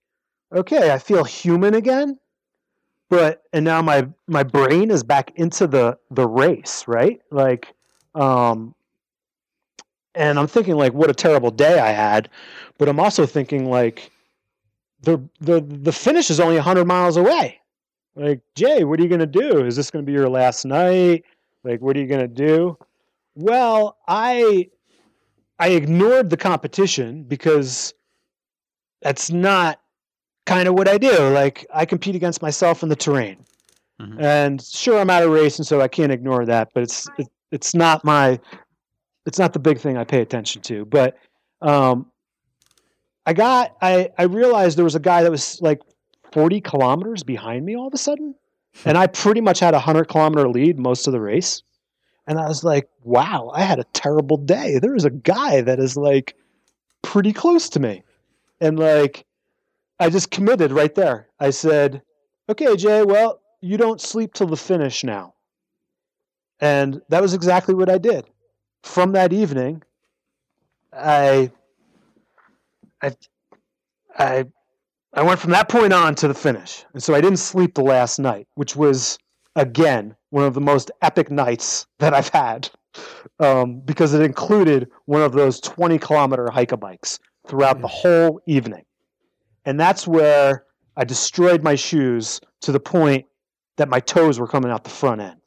[0.55, 2.18] okay, I feel human again.
[3.09, 7.20] But and now my my brain is back into the the race, right?
[7.30, 7.72] Like,
[8.14, 8.74] um,
[10.14, 12.28] and I'm thinking like, what a terrible day I had.
[12.76, 14.11] But I'm also thinking like,
[15.01, 17.59] the the the finish is only 100 miles away.
[18.14, 19.64] Like, Jay, what are you to do?
[19.64, 21.24] Is this to be your last night?
[21.64, 22.76] Like, what are you to do?
[23.36, 24.68] Well, I
[25.59, 27.92] I ignored the competition because
[29.02, 29.80] that's not
[30.46, 31.16] kind of what I do.
[31.30, 33.44] Like, I compete against myself in the terrain.
[34.00, 34.20] Mhm.
[34.20, 36.68] And sure, I'm out of race, and so I can't ignore that.
[36.72, 38.38] But it's it, it's not my
[39.26, 40.84] it's not the big thing I pay attention to.
[40.84, 41.16] But
[41.61, 42.06] um,
[43.26, 45.80] I got I I realized there was a guy that was like
[46.32, 48.34] 40 kilometers behind me all of a sudden,
[48.84, 51.62] and I pretty much had a hundred kilometer lead most of the race.
[52.28, 54.78] And I was like, wow, I had a terrible day.
[54.78, 56.36] There is a guy that is like
[57.00, 58.02] pretty close to me.
[58.60, 59.24] And like,
[59.98, 61.28] I just committed right there.
[61.40, 62.02] I said,
[62.50, 65.34] okay, Jay, well, you don't sleep till the finish now.
[66.60, 68.26] And that was exactly what I did.
[68.82, 69.82] From that evening,
[70.92, 71.50] I,
[73.02, 73.12] I,
[74.18, 74.44] I,
[75.14, 76.84] I went from that point on to the finish.
[76.92, 79.18] And so I didn't sleep the last night, which was,
[79.56, 82.70] again, one of the most epic nights that I've had
[83.40, 88.84] um, because it included one of those 20 kilometer hike bikes throughout the whole evening.
[89.64, 90.64] And that's where
[90.96, 93.26] I destroyed my shoes to the point
[93.76, 95.40] that my toes were coming out the front end.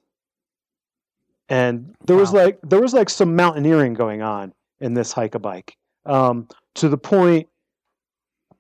[1.50, 5.40] And there was like there was like some mountaineering going on in this hike a
[5.40, 5.76] bike
[6.06, 7.48] um, to the point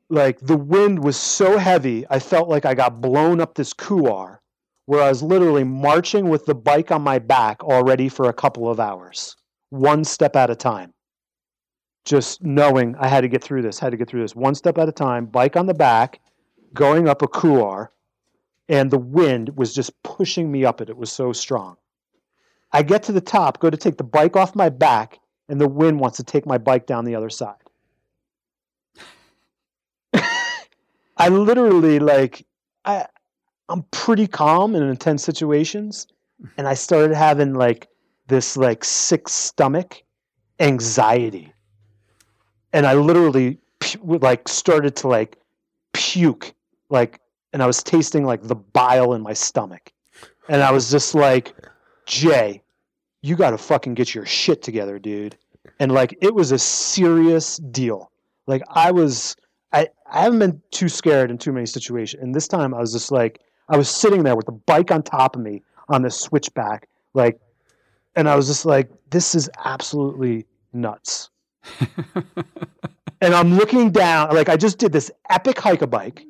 [0.09, 4.40] like the wind was so heavy I felt like I got blown up this couloir
[4.85, 8.69] where I was literally marching with the bike on my back already for a couple
[8.69, 9.35] of hours,
[9.69, 10.93] one step at a time.
[12.03, 14.77] Just knowing I had to get through this, had to get through this, one step
[14.77, 16.19] at a time, bike on the back,
[16.73, 17.91] going up a couloir,
[18.69, 20.89] and the wind was just pushing me up it.
[20.89, 21.77] It was so strong.
[22.71, 25.19] I get to the top, go to take the bike off my back,
[25.49, 27.55] and the wind wants to take my bike down the other side.
[31.17, 32.45] I literally like
[32.85, 33.05] I
[33.71, 36.07] I'm pretty calm in intense situations,
[36.57, 37.87] and I started having like
[38.27, 40.03] this like sick stomach
[40.59, 41.53] anxiety,
[42.73, 43.57] and I literally
[44.03, 45.37] like started to like
[45.93, 46.53] puke
[46.89, 47.19] like,
[47.53, 49.91] and I was tasting like the bile in my stomach,
[50.49, 51.55] and I was just like,
[52.05, 52.61] Jay,
[53.21, 55.37] you got to fucking get your shit together, dude.
[55.79, 58.11] And like it was a serious deal.
[58.47, 59.35] Like I was
[59.71, 62.21] I, I haven't been too scared in too many situations.
[62.21, 63.39] And this time I was just like,
[63.71, 67.39] I was sitting there with the bike on top of me on the switchback, like,
[68.15, 71.29] and I was just like, this is absolutely nuts.
[73.21, 76.23] and I'm looking down, like, I just did this epic hike a bike.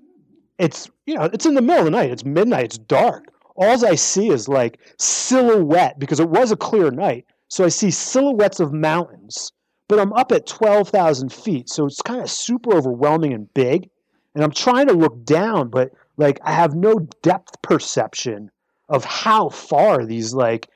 [0.57, 3.25] It's, you know, it's in the middle of the night, it's midnight, it's dark.
[3.55, 7.25] All I see is like silhouette because it was a clear night.
[7.47, 9.51] So I see silhouettes of mountains
[9.91, 11.67] but I'm up at 12,000 feet.
[11.67, 13.89] So it's kind of super overwhelming and big.
[14.33, 15.91] And I'm trying to look down, but
[16.22, 18.51] like I have no depth perception
[18.89, 20.69] of how far these like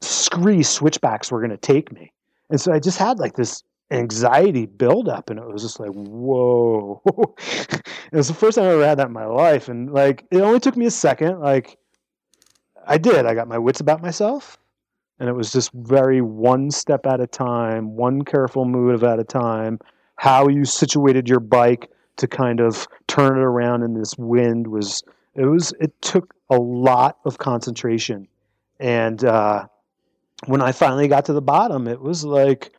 [0.00, 2.12] scree switchbacks were going to take me.
[2.50, 7.02] And so I just had like this anxiety buildup and it was just like, whoa.
[7.06, 9.68] it was the first time I ever had that in my life.
[9.68, 11.40] And like it only took me a second.
[11.40, 11.78] Like
[12.86, 13.26] I did.
[13.26, 14.58] I got my wits about myself
[15.18, 19.24] and it was just very one step at a time, one careful move at a
[19.24, 19.78] time.
[20.16, 25.02] How you situated your bike to kind of turn it around in this wind was
[25.34, 28.28] it was it took a lot of concentration,
[28.80, 29.66] and uh,
[30.46, 32.72] when I finally got to the bottom, it was like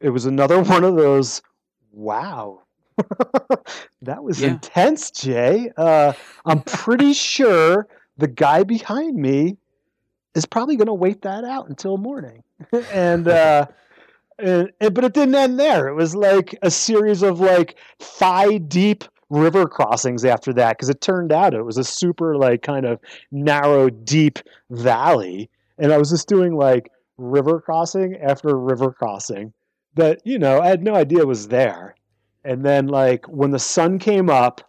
[0.00, 1.42] it was another one of those
[1.92, 2.62] wow.
[4.02, 4.48] that was Yeah.
[4.50, 5.70] intense, Jay.
[5.76, 6.12] Uh,
[6.44, 7.86] I'm pretty sure
[8.16, 9.56] the guy behind me
[10.34, 12.42] is probably going to wait that out until morning.
[12.92, 13.66] and, uh,
[14.38, 15.88] but it didn't end there.
[15.88, 21.00] It was like a series of like thigh deep river crossings after that because it
[21.00, 22.98] turned out it was a super like kind of
[23.30, 24.38] narrow deep
[24.70, 25.50] valley.
[25.78, 29.52] And i was just doing like river crossing after river crossing
[29.94, 31.94] that you know i had no idea was there.
[32.44, 34.62] And then like when the sun came up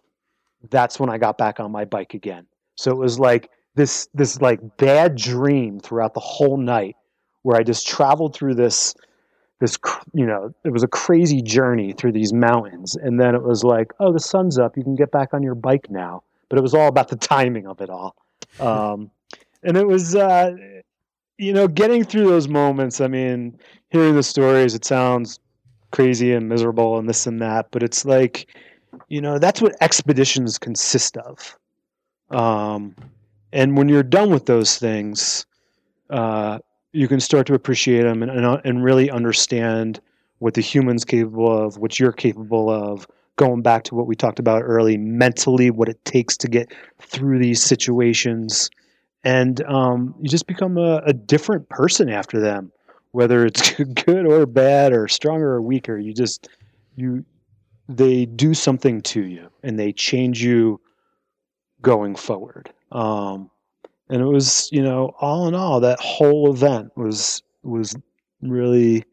[0.68, 2.46] that's when i got back on my bike again.
[2.76, 6.96] So it was like this this like bad dream throughout the whole night
[7.42, 8.94] where I just traveled through this
[9.60, 9.78] this
[10.12, 12.96] you know it was a crazy journey through these mountains.
[12.96, 14.76] And then it was like oh the sun's up.
[14.76, 16.22] You can get back on your bike now.
[16.48, 18.16] But it was all about the timing of it all.
[18.58, 19.10] Um,
[19.62, 20.56] and it was uh,
[21.38, 23.58] you know getting through those moments I mean
[23.90, 25.38] hearing the stories it sounds
[25.92, 28.46] crazy and miserable and this and that but it's like
[29.08, 31.58] you know that's what expeditions consist of.
[32.30, 32.94] Um,
[33.52, 35.46] and when you're done with those things,
[36.08, 36.60] uh,
[36.92, 40.00] you can start to appreciate them and, and, and really understand
[40.38, 44.38] what the human's capable of, what you're capable of, going back to what we talked
[44.38, 48.70] about early, mentally, what it takes to get through these situations.
[49.22, 52.72] And um, you just become a, a different person after them,
[53.12, 53.72] whether it's
[54.04, 55.96] good or bad or stronger or weaker.
[55.98, 56.48] You just,
[56.96, 57.24] you,
[57.88, 60.80] they do something to you and they change you
[61.82, 62.70] going forward.
[62.92, 63.50] Um,
[64.10, 67.96] and it was, you know, all in all, that whole event was was
[68.42, 69.04] really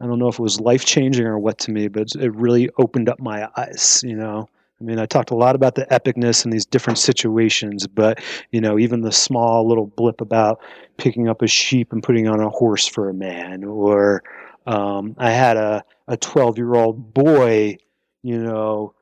[0.00, 2.68] I don't know if it was life changing or what to me, but it really
[2.78, 4.02] opened up my eyes.
[4.04, 4.48] You know,
[4.80, 8.20] I mean, I talked a lot about the epicness in these different situations, but
[8.50, 10.60] you know, even the small little blip about
[10.96, 14.22] picking up a sheep and putting on a horse for a man, or
[14.66, 17.76] um, I had a a twelve year old boy,
[18.22, 18.94] you know,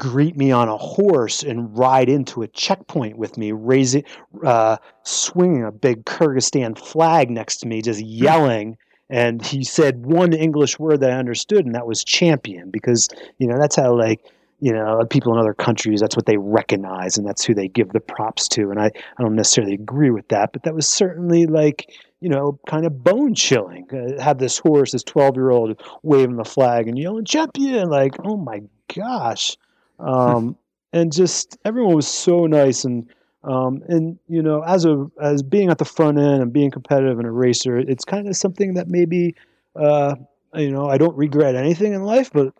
[0.00, 4.02] greet me on a horse and ride into a checkpoint with me, raising,
[4.44, 8.76] uh, swinging a big Kyrgyzstan flag next to me, just yelling.
[9.10, 13.46] And he said one English word that I understood, and that was champion, because you
[13.46, 14.24] know that's how like
[14.60, 17.90] you know people in other countries that's what they recognize, and that's who they give
[17.90, 18.70] the props to.
[18.70, 22.58] And I I don't necessarily agree with that, but that was certainly like you know,
[22.66, 23.86] kind of bone chilling.
[23.90, 28.14] Uh, have this horse, this 12 year old waving the flag and yelling champion, like,
[28.24, 28.60] oh my
[28.94, 29.56] gosh.
[30.00, 30.56] Um,
[30.92, 33.08] and just everyone was so nice and
[33.44, 37.18] um, and you know as a as being at the front end and being competitive
[37.18, 39.34] and a racer it's kind of something that maybe
[39.76, 40.14] uh,
[40.54, 42.52] you know I don't regret anything in life but,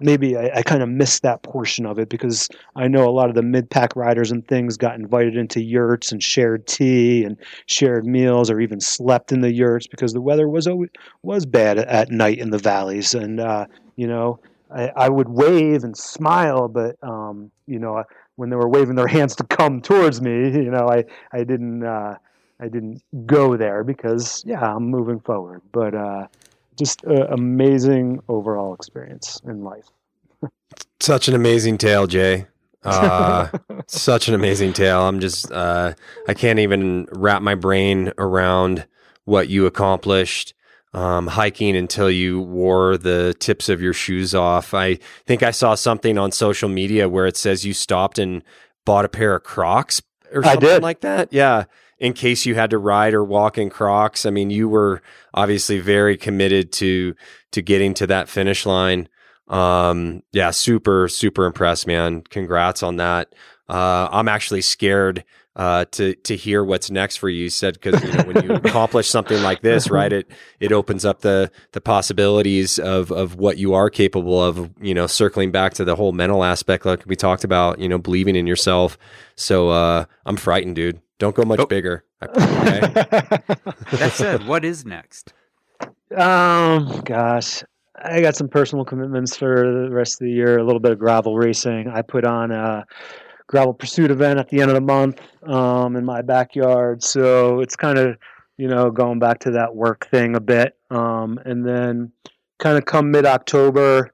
[0.00, 3.30] maybe I, I kind of missed that portion of it because I know a lot
[3.30, 7.38] of the mid pack riders and things got invited into yurts and shared tea and
[7.64, 10.90] shared meals or even slept in the yurts because the weather was always,
[11.22, 13.14] was bad at night in the valleys.
[13.14, 13.64] And uh,
[13.96, 14.38] you know
[14.74, 18.04] I, I would wave and smile, but um, you know,
[18.36, 21.84] when they were waving their hands to come towards me, you know, I I didn't
[21.84, 22.16] uh,
[22.60, 25.62] I didn't go there because yeah, I'm moving forward.
[25.72, 26.26] But uh,
[26.78, 29.86] just an amazing overall experience in life.
[31.00, 32.46] Such an amazing tale, Jay.
[32.84, 33.48] Uh,
[33.86, 35.02] such an amazing tale.
[35.02, 35.94] I'm just uh,
[36.28, 38.86] I can't even wrap my brain around
[39.24, 40.54] what you accomplished
[40.94, 44.74] um, hiking until you wore the tips of your shoes off.
[44.74, 48.42] I think I saw something on social media where it says you stopped and
[48.86, 50.00] bought a pair of Crocs
[50.32, 51.32] or something like that.
[51.32, 51.64] Yeah.
[51.98, 54.24] In case you had to ride or walk in Crocs.
[54.24, 55.02] I mean, you were
[55.34, 57.14] obviously very committed to,
[57.52, 59.08] to getting to that finish line.
[59.48, 62.22] Um, yeah, super, super impressed, man.
[62.22, 63.34] Congrats on that.
[63.68, 65.24] Uh, I'm actually scared
[65.58, 67.44] uh, to to hear what's next for you.
[67.44, 70.30] You said because you know, when you accomplish something like this, right, it
[70.60, 74.70] it opens up the the possibilities of of what you are capable of.
[74.80, 77.80] You know, circling back to the whole mental aspect, like we talked about.
[77.80, 78.96] You know, believing in yourself.
[79.34, 81.00] So uh, I'm frightened, dude.
[81.18, 81.66] Don't go much oh.
[81.66, 82.04] bigger.
[82.20, 82.80] Okay?
[83.92, 85.32] that said, what is next?
[86.16, 87.62] Um, gosh,
[87.94, 90.58] I got some personal commitments for the rest of the year.
[90.58, 91.86] A little bit of gravel racing.
[91.88, 92.84] I put on a
[93.48, 97.02] gravel pursuit event at the end of the month um, in my backyard.
[97.02, 98.16] So it's kind of,
[98.58, 100.76] you know, going back to that work thing a bit.
[100.90, 102.12] Um, and then
[102.58, 104.12] kind of come mid October,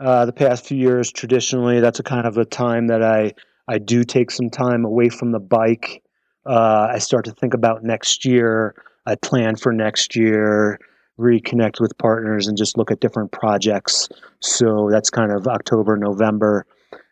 [0.00, 3.32] uh, the past few years, traditionally, that's a kind of a time that I,
[3.68, 6.02] I do take some time away from the bike.
[6.46, 8.74] Uh, I start to think about next year.
[9.06, 10.78] I plan for next year,
[11.18, 14.08] reconnect with partners, and just look at different projects.
[14.40, 16.66] So that's kind of October, November.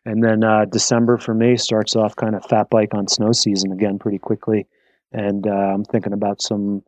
[0.05, 3.73] And then uh, December for me starts off kind of fat bike on snow season
[3.73, 4.67] again pretty quickly.
[5.13, 6.83] And uh, I'm thinking about some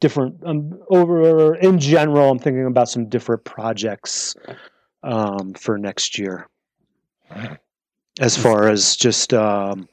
[0.00, 4.34] different, um, over in general, I'm thinking about some different projects
[5.02, 6.46] um, for next year.
[8.20, 9.88] As far as just um,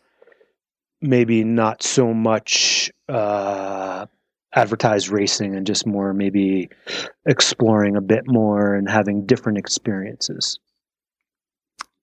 [1.01, 4.05] maybe not so much uh,
[4.53, 6.69] advertised racing and just more maybe
[7.26, 10.59] exploring a bit more and having different experiences.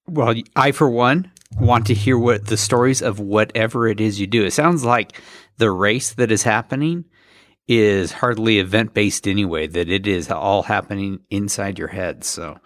[0.07, 4.26] Well, I, for one, want to hear what the stories of whatever it is you
[4.26, 4.44] do.
[4.44, 5.20] It sounds like
[5.59, 7.05] the race that is happening
[7.68, 12.24] is hardly event based anyway, that it is all happening inside your head.
[12.24, 12.59] So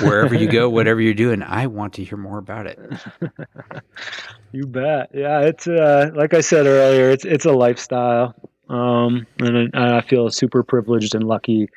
[0.00, 2.78] wherever you go, whatever you're doing, I want to hear more about it.
[4.52, 5.10] you bet.
[5.12, 8.34] Yeah, it's uh, like I said earlier, it's it's a lifestyle.
[8.68, 11.70] Um, and I, feel super privileged and lucky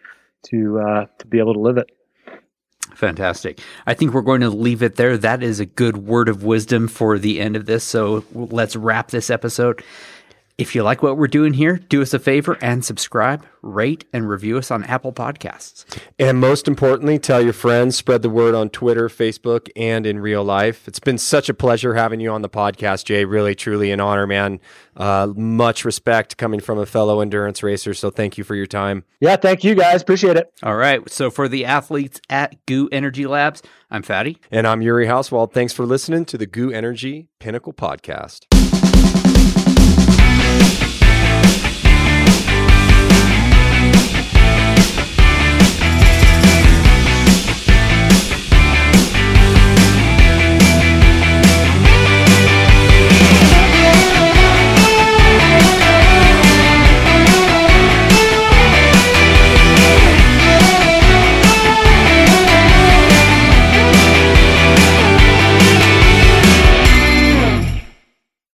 [0.47, 1.89] to uh, to be able to live it.
[2.95, 3.59] Fantastic.
[3.87, 5.17] I think we're going to leave it there.
[5.17, 7.83] That is a good word of wisdom for the end of this.
[7.83, 9.83] So let's wrap this episode.
[10.61, 14.29] If you like what we're doing here, do us a favor and subscribe, rate, and
[14.29, 15.85] review us on Apple Podcasts.
[16.19, 20.43] And most importantly, tell your friends, spread the word on Twitter, Facebook, and in real
[20.43, 20.87] life.
[20.87, 23.25] It's been such a pleasure having you on the podcast, Jay.
[23.25, 24.59] Really, truly an honor, man.
[24.95, 27.95] Uh, much respect coming from a fellow endurance racer.
[27.95, 29.03] So thank you for your time.
[29.19, 30.03] Yeah, thank you guys.
[30.03, 30.53] Appreciate it.
[30.61, 31.09] All right.
[31.09, 34.37] So for the athletes at GU Energy Labs, I'm Fatty.
[34.51, 35.53] And I'm Yuri Hauswald.
[35.53, 38.45] Thanks for listening to the GU Energy Pinnacle Podcast.